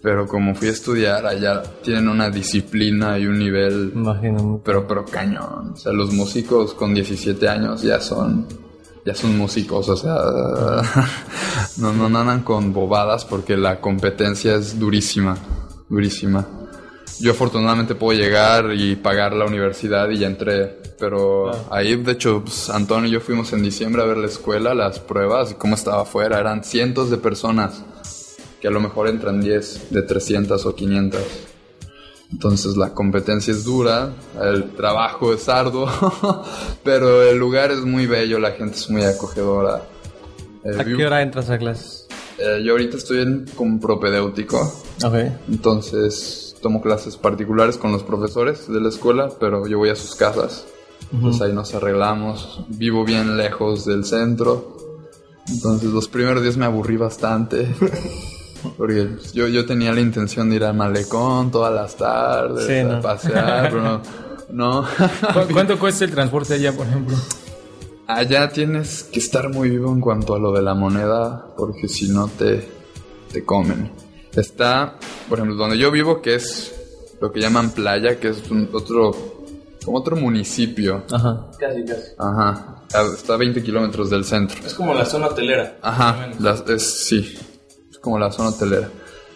[0.00, 4.60] Pero como fui a estudiar, allá tienen una disciplina y un nivel, Imagino.
[4.64, 5.72] pero, pero cañón.
[5.72, 8.46] O sea, los músicos con 17 años ya son,
[9.04, 10.14] ya son músicos, o sea,
[11.78, 15.36] no, no, no andan con bobadas porque la competencia es durísima,
[15.88, 16.46] durísima.
[17.18, 22.42] Yo afortunadamente puedo llegar y pagar la universidad y ya entré, pero ahí de hecho
[22.44, 25.74] pues, Antonio y yo fuimos en diciembre a ver la escuela, las pruebas y cómo
[25.74, 27.82] estaba afuera, eran cientos de personas
[28.60, 31.20] que a lo mejor entran 10 de 300 o 500.
[32.32, 35.88] Entonces la competencia es dura, el trabajo es arduo,
[36.84, 39.82] pero el lugar es muy bello, la gente es muy acogedora.
[40.64, 42.06] Eh, ¿A qué hora entras a clases?
[42.38, 44.60] eh, yo ahorita estoy en, como propedéutico,
[45.04, 45.14] Ok.
[45.48, 50.14] entonces tomo clases particulares con los profesores de la escuela, pero yo voy a sus
[50.14, 50.66] casas.
[51.12, 52.64] Entonces ahí nos arreglamos.
[52.68, 54.76] Vivo bien lejos del centro.
[55.48, 57.68] Entonces los primeros días me aburrí bastante.
[58.76, 62.84] Porque yo, yo tenía la intención de ir al malecón todas las tardes, Sí, a
[62.96, 63.00] ¿no?
[63.00, 64.02] pasear, pero no.
[64.50, 64.82] no.
[64.82, 67.16] ¿Cu- ¿Cuánto cuesta el transporte allá, por ejemplo?
[68.08, 72.08] Allá tienes que estar muy vivo en cuanto a lo de la moneda, porque si
[72.08, 72.66] no te,
[73.32, 73.92] te comen.
[74.34, 74.96] Está,
[75.28, 76.74] por ejemplo, donde yo vivo, que es
[77.20, 79.37] lo que llaman playa, que es un otro,
[79.92, 81.04] otro municipio.
[81.12, 81.46] Ajá.
[81.58, 82.02] Casi, casi.
[82.18, 82.74] Ajá.
[83.14, 84.56] Está a 20 kilómetros del centro.
[84.66, 85.76] Es como la zona hotelera.
[85.82, 86.30] Ajá.
[86.68, 87.36] es, sí.
[87.90, 88.88] Es como la zona hotelera.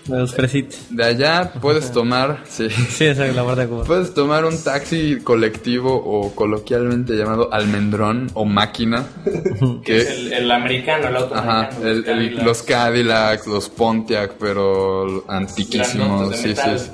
[0.06, 0.80] De los fresitos.
[0.90, 2.68] De allá puedes tomar, sí.
[2.70, 3.84] Sí, esa es la parte de Cuba.
[3.84, 9.06] Puedes tomar un taxi colectivo o coloquialmente llamado almendrón o máquina.
[9.84, 12.44] que Es el, el americano, el auto Ajá, americano, el- el- Cadillacs.
[12.44, 16.34] los Cadillacs, los Pontiac, pero antiquísimos.
[16.36, 16.90] Sí, sí.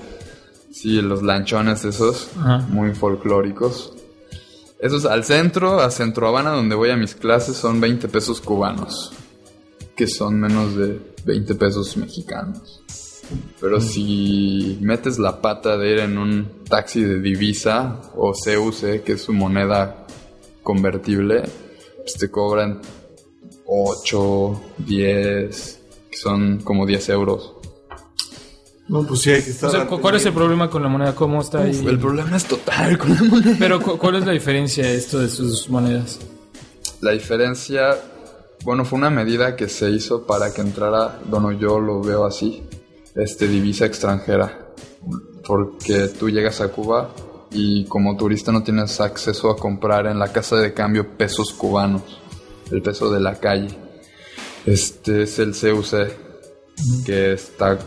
[0.81, 2.59] Sí, los lanchones esos, Ajá.
[2.71, 3.95] muy folclóricos.
[4.79, 9.13] Esos al centro, a Centro Habana, donde voy a mis clases, son 20 pesos cubanos,
[9.97, 12.81] que son menos de 20 pesos mexicanos.
[13.61, 19.13] Pero si metes la pata de ir en un taxi de divisa o CUC, que
[19.15, 20.07] es su moneda
[20.63, 21.43] convertible,
[21.97, 22.81] pues te cobran
[23.67, 27.58] 8, 10, que son como 10 euros.
[28.89, 29.69] No, pues sí hay que estar.
[29.69, 31.15] O sea, cu- ¿Cuál es el problema con la moneda?
[31.15, 31.79] ¿Cómo está ahí?
[31.87, 33.57] El problema es total con la moneda.
[33.59, 36.19] Pero cu- ¿cuál es la diferencia de esto de sus monedas?
[37.03, 37.97] La diferencia,
[38.65, 42.63] bueno, fue una medida que se hizo para que entrara, bueno, yo lo veo así,
[43.15, 44.67] este, divisa extranjera.
[45.47, 47.11] Porque tú llegas a Cuba
[47.51, 52.03] y como turista no tienes acceso a comprar en la casa de cambio pesos cubanos,
[52.71, 53.69] el peso de la calle.
[54.67, 57.79] Este es el CUC, que está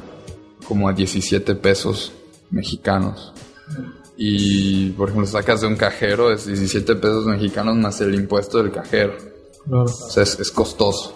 [0.67, 2.11] como a 17 pesos
[2.49, 3.33] mexicanos.
[4.17, 8.71] Y, por ejemplo, sacas de un cajero, es 17 pesos mexicanos más el impuesto del
[8.71, 9.13] cajero.
[9.69, 11.15] O sea, es, es costoso.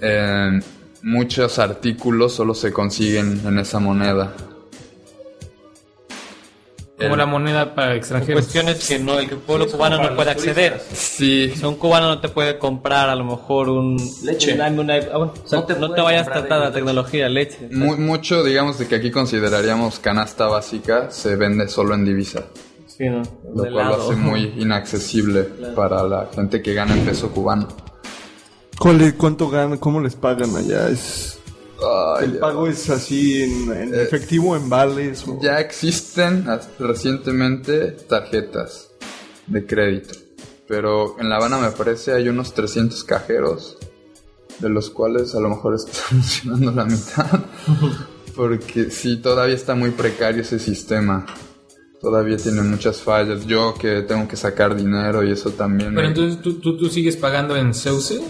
[0.00, 0.60] Eh,
[1.02, 4.34] muchos artículos solo se consiguen en esa moneda.
[6.98, 8.42] Como El- la moneda para extranjeros.
[8.44, 10.80] Cuestiones que no, el pueblo cubano no puede acceder.
[10.94, 13.98] Sí, sea, un cubano no te puede comprar a lo mejor un...
[14.22, 14.54] Leche.
[14.58, 16.64] un- una- ah, bueno, o sea, No te no te vayas a comprar tratar de
[16.68, 17.68] la tecnología, leche.
[17.70, 22.44] mu- mucho, digamos, de que aquí consideraríamos canasta básica, se vende solo en divisa.
[22.86, 23.20] Sí, ¿no?
[23.54, 24.10] Lo De cual lo helado.
[24.10, 25.42] hace muy inaccesible
[25.74, 27.68] para la gente que gana en peso cubano.
[28.78, 29.76] ¿Cuál es- ¿Cuánto ganan?
[29.76, 30.88] ¿Cómo les pagan allá?
[30.88, 31.40] Es,
[31.82, 35.26] Ay, ¿El pago es así en, en Eh, efectivo, en vales?
[35.26, 35.38] O...
[35.40, 36.46] Ya existen
[36.78, 38.90] recientemente tarjetas
[39.46, 40.14] de crédito.
[40.66, 43.78] Pero en La Habana me parece hay unos 300 cajeros.
[44.58, 47.44] De los cuales a lo mejor está funcionando la mitad.
[48.36, 51.26] Porque sí, todavía está muy precario ese sistema.
[52.06, 53.44] Todavía tiene muchas fallas.
[53.48, 55.92] Yo que tengo que sacar dinero y eso también.
[55.92, 58.20] Pero me- entonces ¿tú, tú, tú sigues pagando en Ceuce.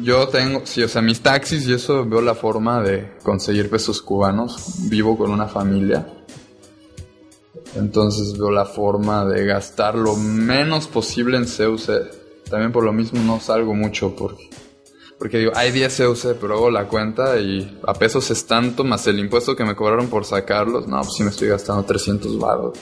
[0.00, 4.00] Yo tengo, sí, o sea, mis taxis y eso veo la forma de conseguir pesos
[4.00, 4.76] cubanos.
[4.88, 6.06] Vivo con una familia.
[7.74, 12.48] Entonces veo la forma de gastar lo menos posible en CUC.
[12.48, 14.48] También por lo mismo no salgo mucho porque,
[15.18, 19.06] porque digo, hay 10 CUC, pero hago la cuenta y a pesos es tanto más
[19.06, 20.88] el impuesto que me cobraron por sacarlos.
[20.88, 22.78] No, pues sí me estoy gastando 300 baros.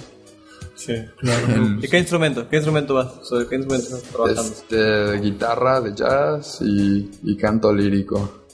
[0.76, 1.78] Sí, claro.
[1.82, 2.48] ¿Y qué instrumento?
[2.48, 3.26] ¿Qué instrumento vas?
[3.26, 4.42] ¿Sobre qué instrumento estás trabajando?
[4.42, 8.44] Este, guitarra de jazz y, y canto lírico.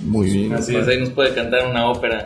[0.00, 0.54] Muy bien.
[0.54, 2.24] Así es, ahí nos puede cantar una ópera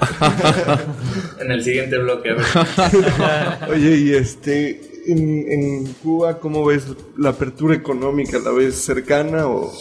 [1.41, 2.31] en el siguiente bloque.
[2.31, 3.71] a ver.
[3.71, 8.39] Oye, y este, en, en Cuba, ¿cómo ves la apertura económica?
[8.39, 9.73] ¿La ves cercana o...?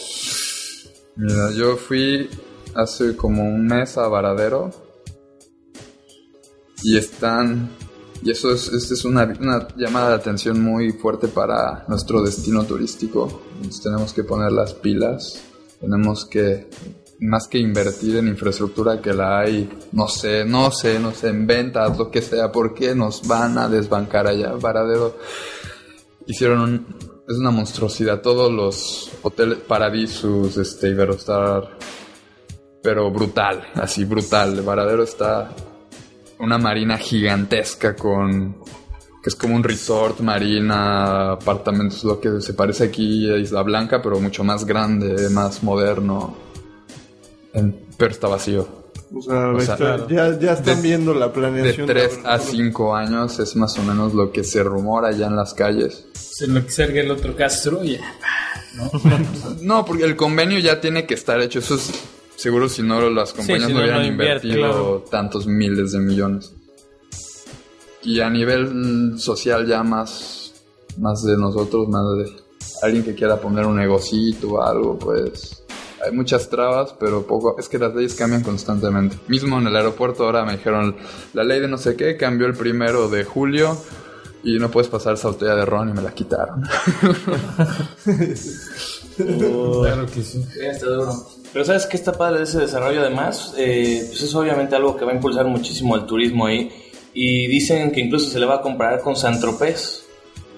[1.17, 2.29] Mira, yo fui
[2.73, 4.71] hace como un mes a Varadero
[6.83, 7.69] y están
[8.23, 12.63] y eso es, es, es una, una llamada de atención muy fuerte para nuestro destino
[12.63, 13.41] turístico.
[13.84, 15.43] Tenemos que poner las pilas,
[15.80, 16.69] tenemos que
[17.19, 21.47] más que invertir en infraestructura que la hay, no sé, no sé, no sé, en
[21.47, 24.54] ventas, lo que sea, porque nos van a desbancar allá.
[24.54, 25.17] Varadero
[26.25, 26.97] hicieron un,
[27.28, 28.21] es una monstruosidad.
[28.21, 31.78] Todos los hoteles Paradisus, este, Iberostar,
[32.84, 34.58] pero brutal, así brutal.
[34.58, 35.51] El Varadero está
[36.39, 38.56] una marina gigantesca con
[39.24, 44.00] que es como un resort, marina, apartamentos, lo que se parece aquí a Isla Blanca,
[44.02, 46.36] pero mucho más grande, más moderno.
[47.54, 48.67] En- pero está vacío.
[49.15, 50.08] O sea, O sea, está- claro.
[50.10, 51.88] ya, ya están De- viendo la De planeación.
[51.88, 52.52] 3 la a apertura.
[52.52, 56.06] 5 años es más o menos lo que se rumora ya en las calles.
[56.13, 58.02] Se lo que salga el otro Castro y ya.
[59.62, 61.60] No, porque el convenio ya tiene que estar hecho.
[61.60, 61.91] Eso es
[62.36, 65.06] seguro si no las compañías si no no, hubieran no invierte, invertido claro.
[65.10, 66.54] tantos miles de millones.
[68.04, 70.54] y a nivel social ya más,
[71.00, 72.32] más de nosotros, más de
[72.84, 75.63] alguien que quiera poner un negocito o algo, pues
[76.06, 79.17] hay muchas trabas, pero poco, es que las leyes cambian constantemente.
[79.28, 80.95] Mismo en el aeropuerto ahora me dijeron,
[81.34, 83.76] la ley de no sé qué cambió el primero de julio
[84.43, 86.63] y no puedes pasar esa botella de ron y me la quitaron.
[89.15, 90.45] Claro que sí.
[90.62, 91.13] Está duro.
[91.55, 93.53] Pero ¿sabes qué está padre de ese desarrollo además?
[93.57, 96.69] Eh, pues es obviamente algo que va a impulsar muchísimo el turismo ahí.
[97.13, 100.03] Y dicen que incluso se le va a comparar con San Tropez.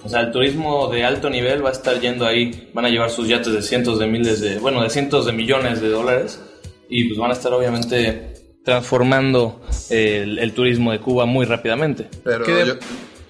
[0.04, 2.72] O sea, el turismo de alto nivel va a estar yendo ahí.
[2.74, 4.58] Van a llevar sus yates de cientos de miles de...
[4.58, 6.42] Bueno, de cientos de millones de dólares.
[6.90, 8.34] Y pues van a estar obviamente
[8.66, 12.10] transformando el, el turismo de Cuba muy rápidamente.
[12.24, 12.74] Pero ¿Qué de- yo,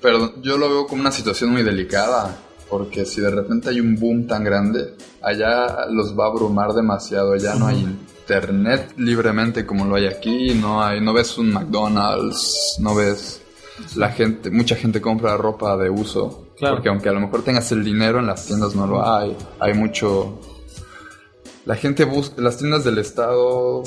[0.01, 2.33] pero yo lo veo como una situación muy delicada,
[2.69, 7.35] porque si de repente hay un boom tan grande, allá los va a abrumar demasiado,
[7.35, 7.77] ya no hay
[8.21, 13.41] internet libremente como lo hay aquí, no hay, no ves un McDonald's, no ves
[13.95, 16.75] la gente, mucha gente compra ropa de uso, Claro.
[16.75, 19.73] porque aunque a lo mejor tengas el dinero en las tiendas no lo hay, hay
[19.75, 20.39] mucho
[21.65, 23.83] la gente busca, las tiendas del estado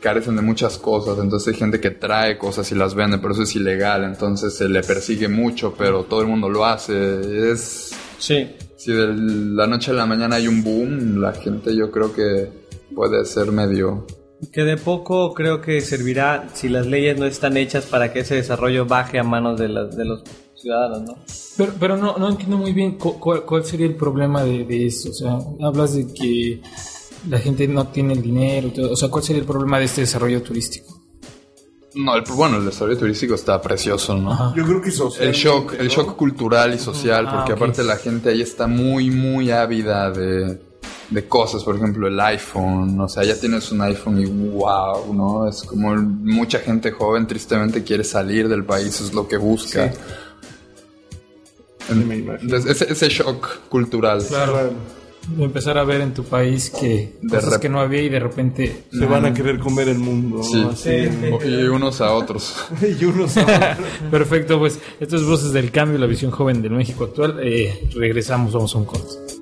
[0.00, 3.42] carecen de muchas cosas, entonces hay gente que trae cosas y las vende, pero eso
[3.42, 7.50] es ilegal, entonces se le persigue mucho, pero todo el mundo lo hace.
[7.52, 8.48] Es Sí.
[8.76, 12.48] si de la noche a la mañana hay un boom, la gente yo creo que
[12.94, 14.06] puede ser medio
[14.52, 18.34] Que de poco creo que servirá si las leyes no están hechas para que ese
[18.36, 20.22] desarrollo baje a manos de, las- de los
[20.54, 21.16] ciudadanos, ¿no?
[21.56, 24.86] Pero, pero no, no entiendo muy bien cu- cuál, cuál sería el problema de, de
[24.86, 25.10] esto.
[25.10, 26.60] O sea, hablas de que
[27.30, 28.70] la gente no tiene el dinero.
[28.72, 28.92] todo.
[28.92, 30.95] O sea, ¿cuál sería el problema de este desarrollo turístico?
[31.96, 34.32] No, el, bueno, el desarrollo turístico está precioso, ¿no?
[34.32, 34.52] Ajá.
[34.56, 35.28] Yo creo que social.
[35.28, 39.10] El shock, el shock cultural y social, Ah, porque aparte la gente ahí está muy,
[39.10, 40.60] muy ávida de,
[41.10, 45.48] de cosas, por ejemplo el iPhone, o sea, ya tienes un iPhone y wow, ¿no?
[45.48, 49.92] Es como el- mucha gente joven tristemente quiere salir del país, es lo que busca.
[51.88, 52.38] En- Me imagino.
[52.42, 54.22] entonces, ese, ese shock cultural.
[54.26, 54.72] Claro.
[55.38, 58.84] Empezar a ver en tu país que De cosas que no había y de repente...
[58.90, 60.38] Se van a querer comer el mundo.
[60.38, 60.42] ¿no?
[60.42, 60.64] Sí.
[60.70, 61.08] Así.
[61.44, 62.66] Y unos a otros.
[63.00, 63.76] y uno sabe.
[64.10, 67.40] Perfecto, pues esto es Voces del Cambio, la visión joven del México actual.
[67.42, 69.35] Eh, regresamos, vamos a un corte.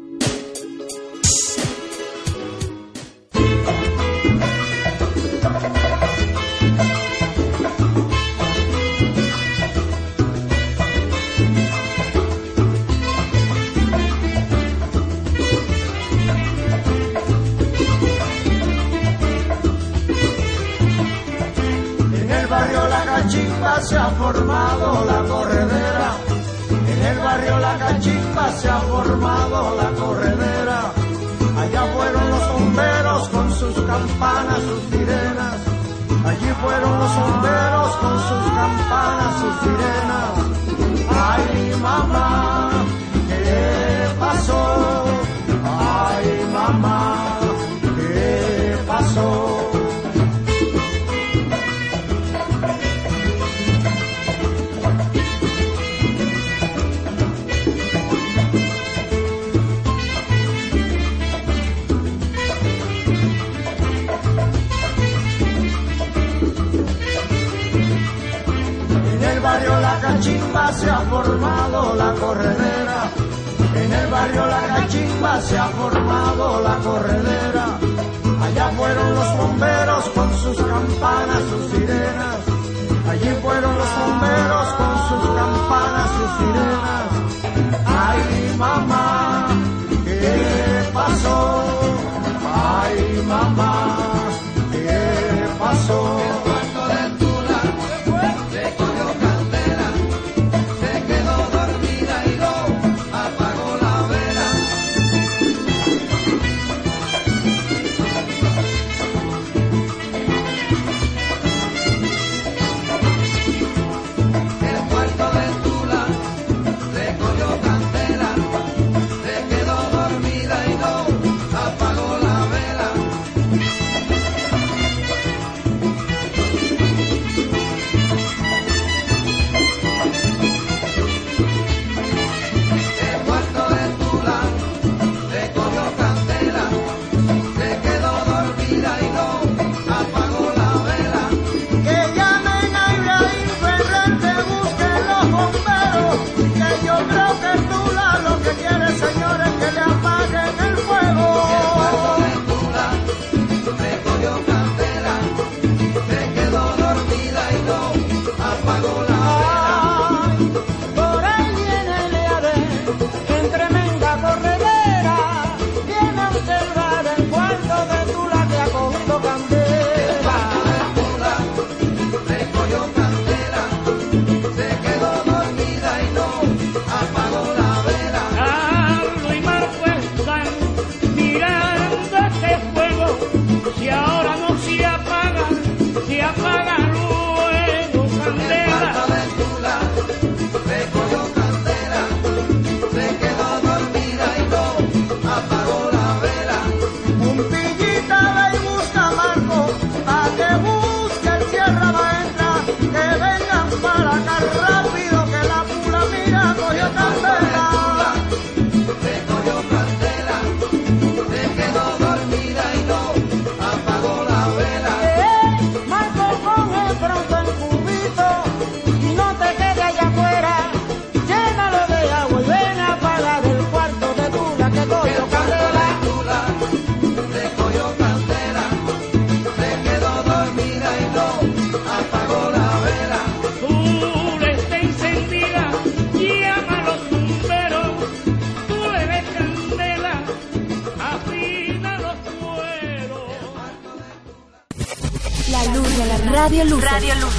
[246.65, 246.85] Radio Luz.
[246.85, 247.35] Radio Luz.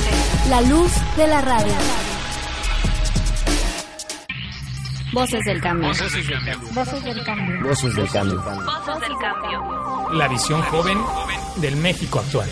[0.49, 1.73] La luz de la radio.
[5.13, 5.87] Voces del cambio.
[5.87, 6.69] Voces del cambio.
[6.73, 7.61] Voces del cambio.
[7.63, 8.41] Voces del cambio.
[8.43, 10.09] Voces del cambio.
[10.13, 10.99] La visión joven
[11.55, 12.49] del México actual.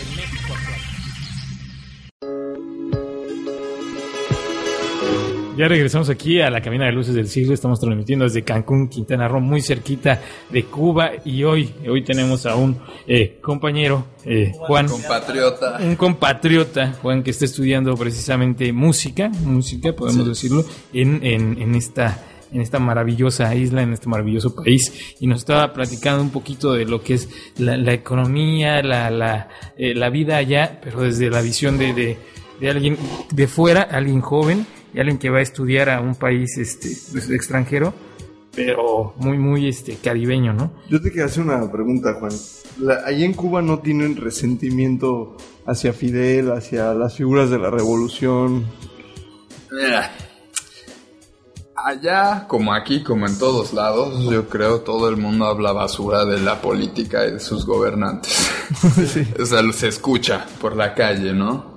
[5.56, 7.54] Ya regresamos aquí a la cabina de luces del siglo.
[7.54, 11.12] Estamos transmitiendo desde Cancún, Quintana Roo, muy cerquita de Cuba.
[11.24, 12.76] Y hoy, hoy tenemos a un
[13.06, 14.88] eh, compañero, eh, Juan.
[14.88, 15.78] Compatriota.
[15.80, 22.30] Un compatriota, Juan, que está estudiando precisamente música, música, podemos decirlo, en, en, en esta
[22.52, 26.84] en esta maravillosa isla, en este maravilloso país, y nos estaba platicando un poquito de
[26.84, 27.28] lo que es
[27.58, 32.16] la, la economía, la, la, eh, la vida allá, pero desde la visión de, de,
[32.60, 32.96] de alguien
[33.32, 37.28] de fuera, alguien joven, y alguien que va a estudiar a un país este pues,
[37.30, 37.92] extranjero,
[38.54, 40.72] pero muy, muy este caribeño, ¿no?
[40.88, 42.32] Yo te quiero hacer una pregunta, Juan.
[42.78, 45.36] La- allí en Cuba no tienen resentimiento
[45.66, 48.64] hacia Fidel, hacia las figuras de la revolución.
[49.72, 50.12] Mira,
[51.76, 56.38] allá, como aquí, como en todos lados, yo creo todo el mundo habla basura de
[56.40, 58.50] la política y de sus gobernantes.
[59.40, 61.73] O sea, se escucha por la calle, ¿no?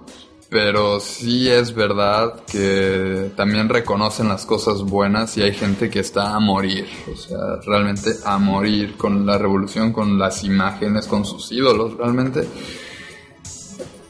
[0.49, 6.35] Pero sí es verdad que también reconocen las cosas buenas y hay gente que está
[6.35, 11.51] a morir, o sea, realmente a morir con la revolución, con las imágenes, con sus
[11.51, 12.47] ídolos, realmente.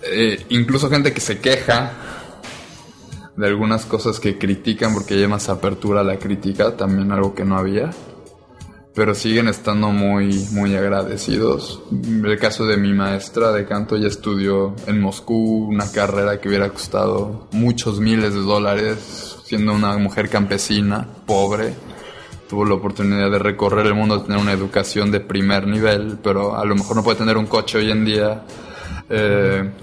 [0.03, 1.91] Eh, incluso gente que se queja
[3.35, 7.45] de algunas cosas que critican porque hay más apertura a la crítica, también algo que
[7.45, 7.89] no había.
[8.97, 11.83] Pero siguen estando muy, muy agradecidos.
[11.91, 16.67] El caso de mi maestra de canto, ella estudió en Moscú una carrera que hubiera
[16.69, 21.75] costado muchos miles de dólares, siendo una mujer campesina, pobre.
[22.49, 26.65] Tuvo la oportunidad de recorrer el mundo, tener una educación de primer nivel, pero a
[26.65, 28.45] lo mejor no puede tener un coche hoy en día.
[29.11, 29.73] Eh,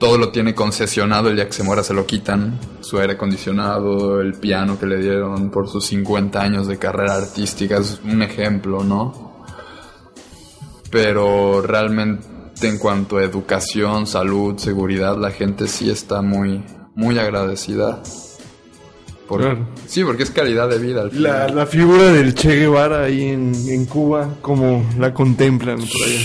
[0.00, 4.22] todo lo tiene concesionado, el día que se muera se lo quitan, su aire acondicionado,
[4.22, 8.82] el piano que le dieron por sus 50 años de carrera artística, es un ejemplo,
[8.82, 9.44] ¿no?
[10.90, 18.02] Pero realmente en cuanto a educación, salud, seguridad, la gente sí está muy, muy agradecida.
[19.30, 19.68] Por- Claro.
[19.86, 21.22] Sí, porque es calidad de vida al
[21.54, 26.20] La, figura del Che Guevara ahí en, en Cuba, como la contemplan por allá.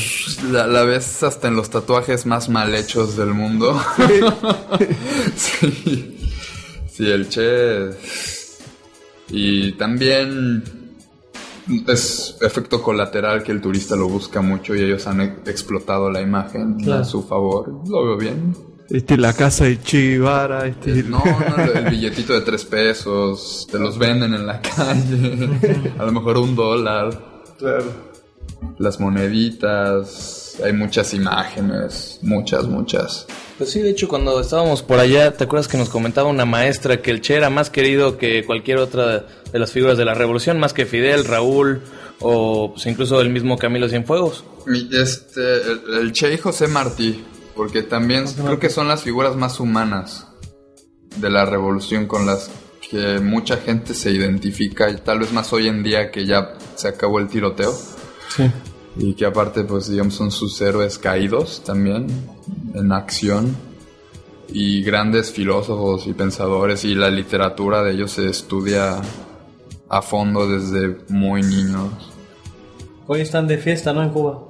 [0.51, 3.79] La, la ves hasta en los tatuajes más mal hechos del mundo.
[5.35, 6.17] sí.
[6.91, 7.89] Sí, el Che.
[9.29, 10.63] Y también
[11.87, 16.21] es efecto colateral que el turista lo busca mucho y ellos han e- explotado la
[16.21, 17.01] imagen Claro.
[17.01, 17.81] a su favor.
[17.87, 18.55] Lo veo bien.
[18.89, 21.03] Este, la casa de Che Guevara, este...
[21.03, 26.11] No, no, el billetito de tres pesos, te los venden en la calle, a lo
[26.11, 27.43] mejor un dólar.
[27.57, 28.13] Claro.
[28.77, 33.25] Las moneditas, hay muchas imágenes, muchas, muchas.
[33.57, 37.01] Pues sí, de hecho, cuando estábamos por allá, ¿te acuerdas que nos comentaba una maestra
[37.01, 40.59] que el Che era más querido que cualquier otra de las figuras de la revolución,
[40.59, 41.81] más que Fidel, Raúl
[42.19, 44.43] o pues, incluso el mismo Camilo Cienfuegos?
[44.91, 47.23] Este, el, el Che y José Martí,
[47.55, 50.27] porque también creo que son las figuras más humanas
[51.17, 52.51] de la revolución con las
[52.89, 56.87] que mucha gente se identifica y tal vez más hoy en día que ya se
[56.87, 57.73] acabó el tiroteo.
[58.29, 58.51] Sí.
[58.97, 62.07] Y que aparte, pues digamos, son sus héroes caídos también
[62.73, 63.55] en acción.
[64.47, 69.01] Y grandes filósofos y pensadores y la literatura de ellos se estudia
[69.89, 71.89] a fondo desde muy niños.
[73.07, 74.03] Hoy están de fiesta, ¿no?
[74.03, 74.47] En Cuba.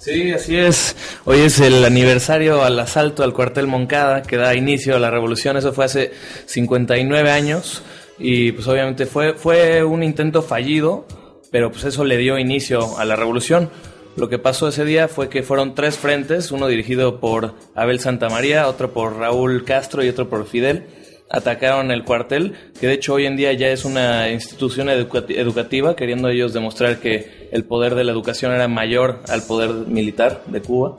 [0.00, 0.96] Sí, así es.
[1.24, 5.56] Hoy es el aniversario al asalto al cuartel Moncada que da inicio a la revolución.
[5.56, 6.12] Eso fue hace
[6.46, 7.82] 59 años
[8.18, 11.06] y pues obviamente fue, fue un intento fallido,
[11.50, 13.70] pero pues eso le dio inicio a la revolución.
[14.16, 18.68] Lo que pasó ese día fue que fueron tres frentes, uno dirigido por Abel Santamaría,
[18.68, 20.86] otro por Raúl Castro y otro por Fidel.
[21.30, 25.94] Atacaron el cuartel, que de hecho hoy en día ya es una institución educati- educativa,
[25.94, 30.60] queriendo ellos demostrar que el poder de la educación era mayor al poder militar de
[30.62, 30.96] Cuba.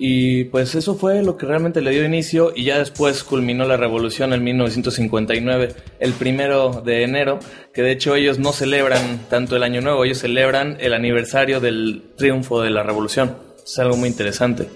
[0.00, 3.76] Y pues eso fue lo que realmente le dio inicio y ya después culminó la
[3.76, 7.40] revolución en 1959, el primero de enero,
[7.74, 12.04] que de hecho ellos no celebran tanto el año nuevo, ellos celebran el aniversario del
[12.16, 13.47] triunfo de la revolución.
[13.70, 14.66] Es algo muy interesante.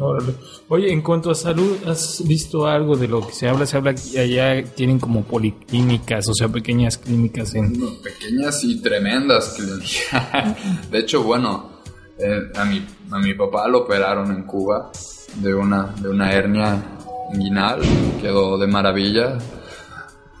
[0.00, 0.34] Órale.
[0.68, 3.66] Oye, en cuanto a salud, ¿has visto algo de lo que se habla?
[3.66, 7.74] Se habla que allá tienen como policlínicas, o sea, pequeñas clínicas en...
[8.02, 10.56] Pequeñas y tremendas clínicas.
[10.90, 11.68] De hecho, bueno,
[12.18, 14.90] eh, a, mi, a mi papá lo operaron en Cuba
[15.36, 16.82] de una, de una hernia
[17.34, 17.82] inguinal,
[18.22, 19.36] quedó de maravilla.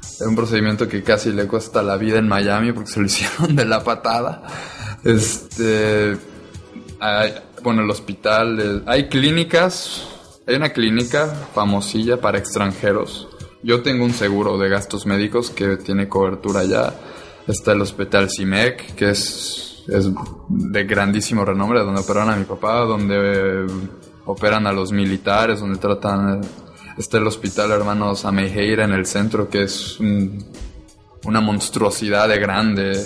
[0.00, 3.54] Es un procedimiento que casi le cuesta la vida en Miami porque se lo hicieron
[3.54, 4.42] de la patada.
[5.04, 6.16] Este,
[6.98, 7.34] hay-
[7.64, 10.06] bueno, el hospital, eh, hay clínicas
[10.46, 13.28] hay una clínica famosilla para extranjeros.
[13.62, 16.94] Yo tengo un seguro de gastos médicos que tiene cobertura ya.
[17.48, 20.06] Está el Hospital CIMEC, que es, es
[20.50, 23.66] de grandísimo renombre, donde operan a mi papá, donde
[24.26, 26.42] operan a los militares, donde tratan...
[26.98, 30.44] Está el Hospital Hermanos Amejeira en el centro, que es un-
[31.24, 33.02] una monstruosidad de grande.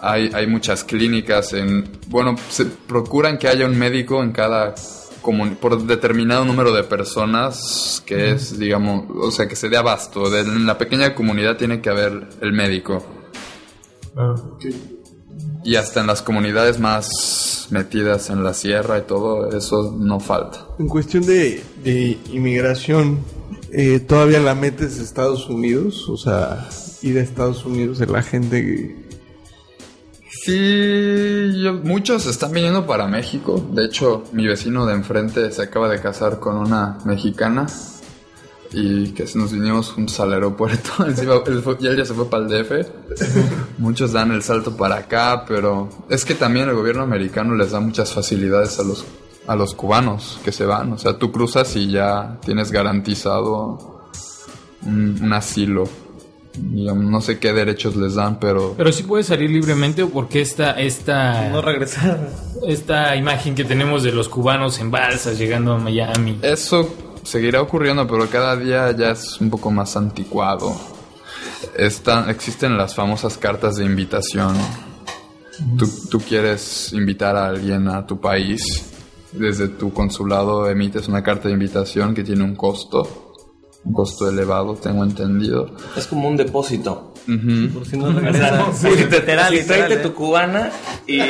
[0.00, 1.88] Hay, hay muchas clínicas en...
[2.08, 4.74] Bueno, se procuran que haya un médico en cada...
[5.22, 10.30] comun- por determinado número de personas que es, digamos, o sea, que se dé abasto.
[10.30, 13.04] De- en la pequeña comunidad tiene que haber el médico.
[15.64, 20.64] Y hasta en las comunidades más metidas en la sierra y todo, eso no falta.
[20.78, 23.18] En cuestión de, de inmigración,
[23.72, 26.08] eh, ¿todavía la metes a Estados Unidos?
[26.08, 26.68] O sea,
[27.02, 29.07] ir a Estados Unidos de la gente que...
[30.48, 33.62] Sí, yo- muchos están viniendo para México.
[33.72, 37.66] De hecho, mi vecino de enfrente se acaba de casar con una mexicana.
[38.72, 40.90] Y que nos vinimos juntos al aeropuerto.
[41.22, 42.86] Iba- él fue- y él ya se fue para el DF.
[43.78, 47.80] Muchos dan el salto para acá, pero es que también el gobierno americano les da
[47.80, 49.04] muchas facilidades a los,
[49.46, 50.92] a los cubanos que se van.
[50.94, 54.00] O sea, tú cruzas y ya tienes garantizado
[54.86, 55.84] un, un asilo.
[56.60, 58.74] No sé qué derechos les dan, pero...
[58.76, 62.30] Pero sí puede salir libremente o porque esta, esta, No regresar.
[62.66, 66.38] esta imagen que tenemos de los cubanos en balsas llegando a Miami.
[66.42, 70.74] Eso seguirá ocurriendo, pero cada día ya es un poco más anticuado.
[71.76, 74.56] Están, existen las famosas cartas de invitación.
[75.76, 78.62] Tú, tú quieres invitar a alguien a tu país,
[79.32, 83.27] desde tu consulado emites una carta de invitación que tiene un costo,
[83.92, 85.70] costo elevado, tengo entendido.
[85.96, 87.12] Es como un depósito.
[87.74, 88.64] Por si no O sea, regresar.
[88.74, 89.96] sí, literal, literal, tráete ¿eh?
[89.98, 90.70] tu cubana
[91.06, 91.20] y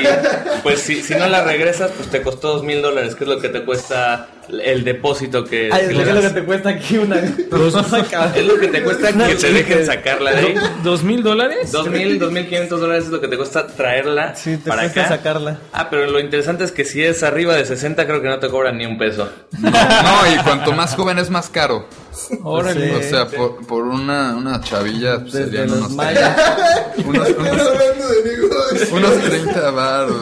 [0.63, 3.41] pues si, si no la regresas, pues te costó dos mil dólares, que es lo
[3.41, 5.71] que te cuesta el depósito que...
[5.73, 7.17] Ay, que es lo que te cuesta aquí una.
[8.37, 10.55] Es lo que te cuesta que te dejen sacarla de ahí.
[10.85, 11.73] ¿Dos mil dólares?
[11.73, 14.83] Dos mil, dos mil quinientos dólares es lo que te cuesta traerla Sí, te para
[14.83, 15.09] cuesta acá.
[15.17, 15.59] sacarla.
[15.73, 18.49] Ah, pero lo interesante es que si es arriba de 60 creo que no te
[18.49, 19.29] cobran ni un peso.
[19.61, 21.87] No, y cuanto más joven es más caro.
[22.43, 22.97] Órale.
[22.97, 26.39] O sea, por, por una, una chavilla pues, Desde serían los unos, mayas.
[27.07, 30.17] unos, unos, unos 30 baros.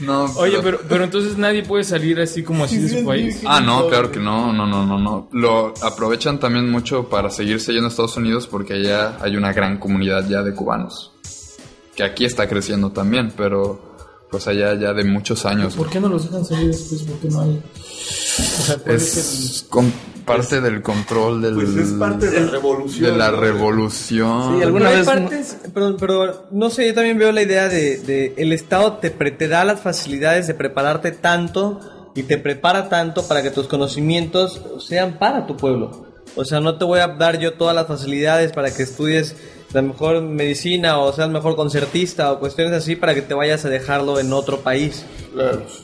[0.00, 3.42] No, Oye, pero, pero entonces nadie puede salir así como así de su país.
[3.46, 5.28] Ah, no, claro que no, no, no, no, no.
[5.32, 9.78] Lo aprovechan también mucho para seguirse yendo a Estados Unidos porque allá hay una gran
[9.78, 11.12] comunidad ya de cubanos.
[11.94, 13.87] Que aquí está creciendo también, pero
[14.30, 15.74] pues allá ya de muchos años.
[15.74, 17.02] ¿Por qué no los dejan salir después?
[17.02, 17.62] ¿Por qué no hay?
[18.58, 19.92] O sea, ¿cuál es Es con-
[20.24, 23.10] parte del control del, Pues es parte de la revolución.
[23.10, 24.58] de la revolución.
[24.58, 27.96] Sí, alguna vez no- partes, pero, pero no sé, yo también veo la idea de,
[27.98, 31.80] de el Estado te, pre- te da las facilidades de prepararte tanto
[32.14, 36.06] y te prepara tanto para que tus conocimientos sean para tu pueblo.
[36.36, 39.34] O sea, no te voy a dar yo todas las facilidades para que estudies
[39.72, 43.68] la mejor medicina o seas mejor concertista o cuestiones así para que te vayas a
[43.68, 45.04] dejarlo en otro país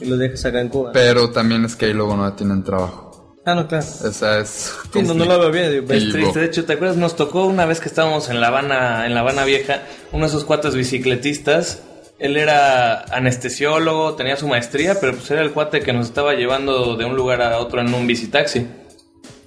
[0.01, 0.91] y lo dejes acá en Cuba.
[0.93, 3.41] Pero también es que ahí luego no tienen trabajo.
[3.45, 3.85] ah, no, claro.
[3.85, 4.73] Esa es.
[4.91, 5.71] Sí, no, no lo veo bien.
[5.71, 6.97] digo, Es triste, de hecho, ¿te acuerdas?
[6.97, 10.29] Nos tocó una vez que estábamos en La Habana, en La Habana Vieja, uno de
[10.29, 11.83] esos cuates bicicletistas.
[12.17, 16.95] Él era anestesiólogo, tenía su maestría, pero pues era el cuate que nos estaba llevando
[16.95, 18.65] de un lugar a otro en un bicitaxi.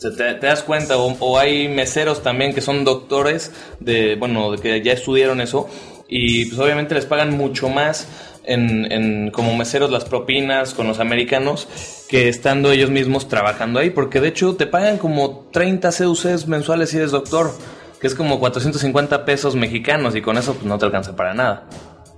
[0.05, 4.83] O te, das cuenta, o, hay meseros también que son doctores, de bueno, de que
[4.83, 5.69] ya estudiaron eso,
[6.09, 8.07] y pues obviamente les pagan mucho más
[8.45, 11.69] en, en como meseros las propinas con los americanos
[12.09, 16.91] que estando ellos mismos trabajando ahí, porque de hecho te pagan como 30 CUCs mensuales
[16.91, 17.53] si eres doctor,
[18.01, 21.69] que es como 450 pesos mexicanos y con eso pues no te alcanza para nada.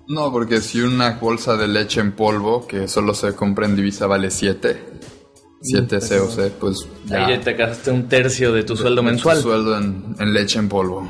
[0.07, 4.07] No, porque si una bolsa de leche en polvo que solo se compra en divisa
[4.07, 4.83] vale 7,
[5.62, 7.26] 7 COC, pues ya.
[7.26, 9.40] Ahí ya te gastaste un tercio de tu sueldo Tu mensual.
[9.40, 11.08] sueldo en, en leche en polvo.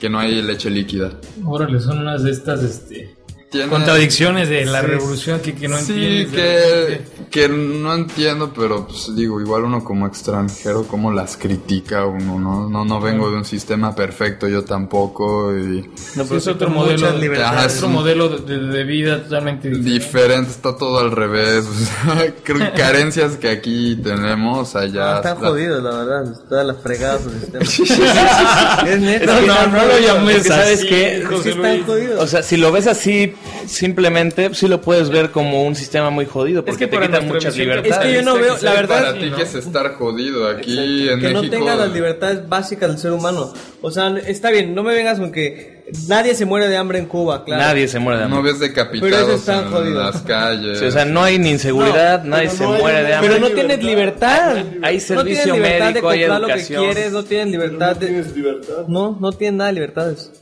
[0.00, 1.12] Que no hay leche líquida.
[1.44, 3.16] Órale, son unas de estas este,
[3.50, 9.14] Tiene- contradicciones de la revolución que, que no Sí, que, que no entiendo, pero pues
[9.16, 12.68] digo, igual uno como extranjero, cómo las critica uno, ¿no?
[12.68, 15.80] No, no vengo de un sistema perfecto, yo tampoco, y
[16.14, 17.08] No, Sí, pero es otro modelo.
[17.42, 19.90] Ajá, es otro modelo de, de vida totalmente diferente.
[19.92, 21.64] diferente, está todo al revés,
[22.44, 25.16] que carencias que aquí tenemos allá.
[25.16, 26.40] Están la- jodidos, la verdad.
[26.50, 27.64] Todas las fregadas su sistema.
[28.88, 29.26] es neta.
[29.26, 31.24] No, no, no lo llames Porque, ¿sabes así, qué?
[31.26, 32.22] José Sí están jodidos.
[32.22, 33.34] O sea, si lo ves así,
[33.66, 36.60] simplemente, sí lo puedes ver como un sistema muy jodido.
[36.60, 37.92] Es Porque que te quitan muchas libertades.
[37.92, 41.20] Es que yo no veo, la verdad, Para ti que es estar jodido aquí en
[41.20, 41.56] que no México.
[41.56, 43.52] tenga las libertades básicas del ser humano.
[43.82, 47.06] O sea, está bien, no me vengas con que nadie se muere de hambre en
[47.06, 47.62] Cuba, claro.
[47.62, 48.52] Nadie se muere de No hambre.
[48.52, 50.02] ves Pero decapitados en jodido.
[50.02, 50.78] las calles.
[50.78, 53.30] Sí, o sea, no hay ni inseguridad, No, nadie se no hay- muere de hambre.
[53.34, 54.56] Pero no tienes libertad.
[54.82, 56.84] Hay no servicio tienes libertad médico, de hay comprar lo que educación.
[56.84, 58.06] quieres, no tienes libertad de...
[58.06, 58.74] Tienes libertad.
[58.88, 60.32] No, no tienes nada de libertades.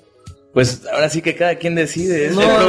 [0.57, 2.29] Pues ahora sí que cada quien decide.
[2.29, 2.61] Es No, el no, es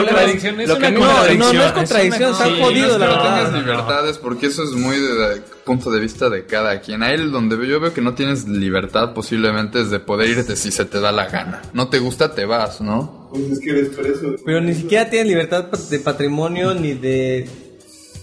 [0.67, 1.37] lo que a contradicción.
[1.39, 4.17] no, no es Es contradicción, una- está sí, jodido, no la es No tienes libertades
[4.17, 7.01] porque eso es muy de, de punto de vista de cada quien.
[7.01, 10.83] Ahí donde yo veo que no tienes libertad posiblemente es de poder irte si se
[10.83, 11.61] te da la gana.
[11.71, 13.29] No te gusta, te vas, ¿no?
[13.31, 14.35] Pues es que eres preso.
[14.45, 17.49] Pero ni siquiera tienes libertad de patrimonio ni de,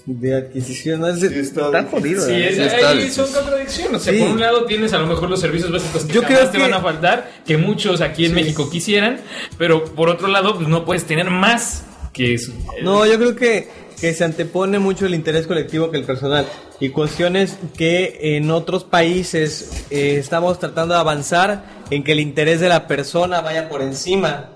[0.06, 1.00] de adquisición.
[1.00, 1.08] ¿no?
[1.08, 2.00] Es de- Sí, está tan difícil.
[2.00, 2.26] jodido.
[2.26, 2.48] Sí, ¿eh?
[2.50, 3.24] es- Sí, está ahí difícil.
[3.24, 4.00] son contradicciones.
[4.00, 4.18] O sea, Sí.
[4.20, 6.62] por un lado tienes a lo mejor los servicios básicos que Yo creo te que-
[6.62, 9.20] van a faltar, que muchos aquí en México quisieran,
[9.58, 12.52] pero por otro lado, pues no puedes tener más que eso.
[12.82, 13.68] No, yo creo que,
[14.00, 16.46] que se antepone mucho el interés colectivo que el personal.
[16.80, 22.60] Y cuestiones que en otros países eh, estamos tratando de avanzar en que el interés
[22.60, 24.50] de la persona vaya por encima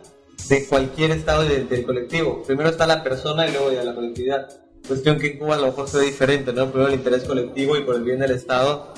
[0.48, 2.42] de cualquier estado de- del colectivo.
[2.46, 4.48] Primero está la persona y luego ya la colectividad.
[4.88, 6.66] Cuestión que en Cuba a lo mejor se ve diferente, ¿no?
[6.70, 8.94] Primero el interés colectivo y por el bien del Estado.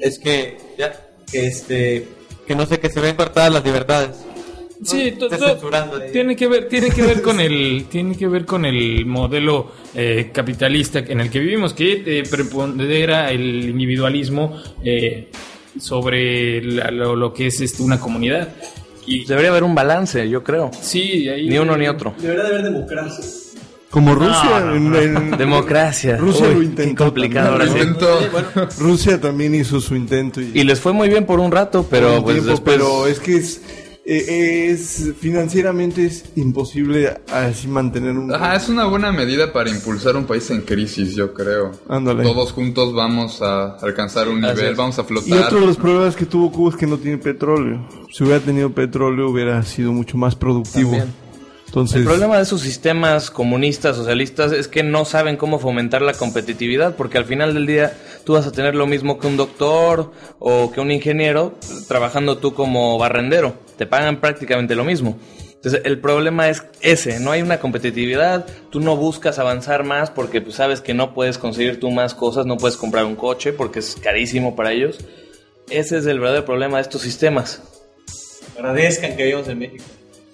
[0.00, 2.08] Es que, ya, que este,
[2.46, 4.16] que no sé, que se ven cortadas las libertades.
[4.82, 5.28] Sí, No,
[6.10, 10.30] tiene que ver, tiene que ver con el, tiene que ver con el modelo eh,
[10.32, 15.28] capitalista en el que vivimos, que eh, prepondera el individualismo eh,
[15.78, 18.48] sobre la- lo, lo que es este, una comunidad.
[19.06, 20.70] Y Debería haber un balance, yo creo.
[20.80, 22.14] sí, ahí Ni uno ni otro.
[22.18, 23.24] Debería de haber democracia.
[23.90, 24.72] Como Rusia.
[24.74, 26.16] en- en- Democracia.
[26.16, 27.04] Rusia Uy, lo intentó.
[27.04, 27.96] complicado también.
[28.78, 30.40] Rusia también hizo su intento.
[30.40, 32.76] Y, Y les fue muy bien por un rato, pero un pues tiempo, después...
[32.76, 33.60] Pero es que es,
[34.04, 38.32] eh, es financieramente es imposible así mantener un...
[38.32, 41.72] Ajá, es una buena medida para impulsar un país en crisis, yo creo.
[41.88, 42.22] Ándale.
[42.22, 44.76] Todos juntos vamos a alcanzar un Así nivel, es.
[44.78, 45.44] vamos a Y flotar.
[45.46, 47.86] otro de los problemas que tuvo Cuba es que no tiene petróleo.
[48.12, 50.90] Si hubiera tenido petróleo hubiera sido mucho más productivo.
[50.92, 51.14] También.
[51.70, 56.14] Entonces, El problema de esos sistemas comunistas, socialistas, es que no saben cómo fomentar la
[56.14, 60.10] competitividad, porque al final del día tú vas a tener lo mismo que un doctor
[60.40, 61.54] o que un ingeniero
[61.86, 63.54] trabajando tú como barrendero.
[63.78, 65.16] Te pagan prácticamente lo mismo.
[65.54, 70.40] Entonces el problema es ese, no hay una competitividad, tú no buscas avanzar más porque
[70.40, 73.78] pues, sabes que no puedes conseguir tú más cosas, no puedes comprar un coche porque
[73.78, 74.98] es carísimo para ellos.
[75.68, 77.62] Ese es el verdadero problema de estos sistemas.
[78.56, 79.84] Agradezcan que vivimos en México.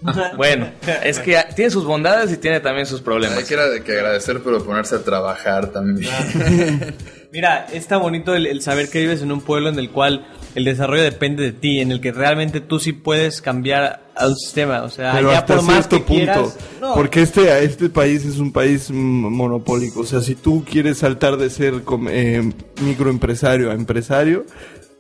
[0.37, 0.69] Bueno,
[1.05, 3.39] es que tiene sus bondades y tiene también sus problemas.
[3.39, 6.11] Hay que, era de que agradecer, pero ponerse a trabajar también.
[7.33, 10.65] Mira, está bonito el, el saber que vives en un pueblo en el cual el
[10.65, 14.83] desarrollo depende de ti, en el que realmente tú sí puedes cambiar a un sistema.
[14.83, 16.15] O sea, pero ya hasta por más cierto que punto.
[16.33, 16.57] quieras.
[16.81, 20.01] No, Porque este, este país es un país monopólico.
[20.01, 24.47] O sea, si tú quieres saltar de ser com- eh, microempresario a empresario,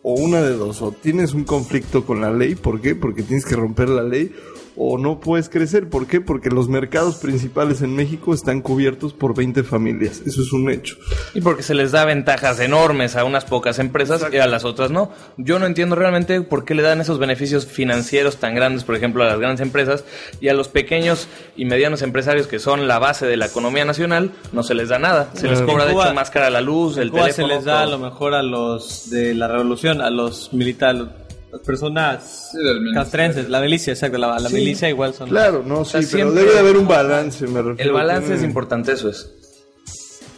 [0.03, 2.94] o una de dos, o tienes un conflicto con la ley, ¿por qué?
[2.94, 4.32] Porque tienes que romper la ley,
[4.76, 6.20] o no puedes crecer, ¿por qué?
[6.20, 10.96] Porque los mercados principales en México están cubiertos por 20 familias, eso es un hecho.
[11.34, 14.90] Y porque se les da ventajas enormes a unas pocas empresas y a las otras
[14.90, 15.10] no.
[15.36, 19.22] Yo no entiendo realmente por qué le dan esos beneficios financieros tan grandes, por ejemplo,
[19.22, 20.04] a las grandes empresas
[20.40, 24.32] y a los pequeños y medianos empresarios que son la base de la economía nacional,
[24.52, 25.30] no se les da nada.
[25.34, 27.48] Se les cobra de hecho más cara la luz, el Cuba teléfono.
[27.48, 31.04] se les da a lo mejor a los de la revolución, a los militares,
[31.53, 32.59] las personas Sí,
[32.94, 35.28] castrenses, la milicia, exacto, la, la milicia igual son.
[35.28, 37.90] Claro, no, sí, sea, pero siempre- debe de haber un balance, me refiero.
[37.90, 39.32] El balance es importante, eso es.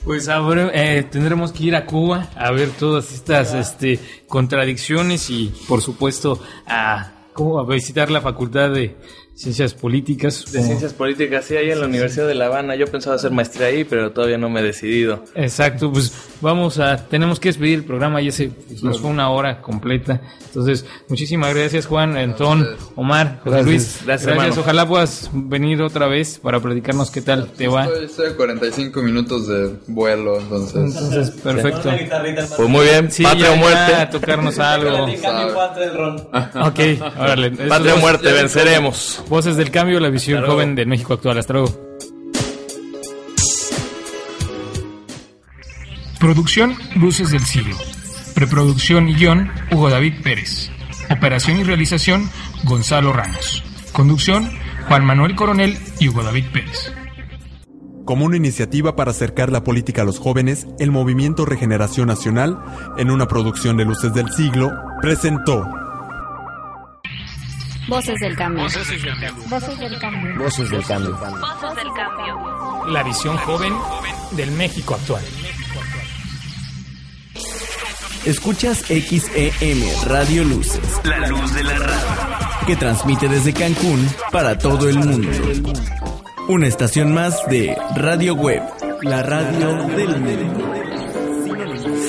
[0.05, 5.53] Pues ahora eh, tendremos que ir a Cuba a ver todas estas este, contradicciones y,
[5.69, 7.59] por supuesto, a, ¿cómo?
[7.61, 8.97] a visitar la Facultad de
[9.39, 10.51] Ciencias Políticas.
[10.51, 12.75] De ciencias políticas, sí, ahí en la Universidad de La Habana.
[12.75, 15.23] Yo pensaba hacer maestría ahí, pero todavía no me he decidido.
[15.37, 19.31] Exacto, pues vamos a, tenemos que despedir el programa, ya se pues, nos fue una
[19.31, 20.21] hora completa.
[20.45, 22.67] Entonces, muchísimas gracias Juan, Antón,
[22.97, 23.65] Omar, José Gracias.
[23.67, 24.01] Luis.
[24.05, 24.55] Gracias, hermano.
[24.59, 27.85] Ojalá puedas venir otra vez para platicarnos qué tal te va.
[27.85, 30.97] Estoy, estoy a 45 minutos de vuelo, entonces.
[30.97, 31.91] Entonces, perfecto.
[32.57, 33.95] Pues muy bien, Sí, patria o muerte.
[33.95, 35.05] a tocarnos algo.
[35.05, 36.81] Ok,
[37.21, 37.53] órale.
[37.53, 39.23] Patria o muerte, venceremos.
[39.29, 41.39] Voces del cambio, la visión joven de México actual.
[41.39, 41.89] Hasta luego.
[46.19, 47.77] Producción Luces del Siglo.
[48.35, 50.71] Preproducción y guion Hugo David Pérez.
[51.11, 52.29] Operación y realización
[52.65, 53.63] Gonzalo Ramos.
[53.93, 54.51] Conducción
[54.89, 56.93] Juan Manuel Coronel y Hugo David Pérez.
[58.05, 62.59] Como una iniciativa para acercar la política a los jóvenes, el Movimiento Regeneración Nacional,
[62.97, 64.73] en una producción de Luces del Siglo,
[65.03, 65.67] presentó
[67.89, 68.65] Voces del cambio.
[68.65, 69.35] Voces del cambio.
[69.49, 70.39] Voces del cambio.
[70.39, 71.19] Voces del cambio.
[72.89, 73.73] La visión joven
[74.33, 75.25] del México actual.
[78.27, 81.01] Escuchas XEM Radio Luces.
[81.05, 82.67] La luz de la radio.
[82.67, 85.31] Que transmite desde Cancún para todo el mundo.
[86.49, 88.63] Una estación más de Radio Web.
[89.01, 90.75] La radio del mundo.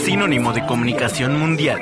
[0.04, 1.80] Sinónimo de comunicación mundial.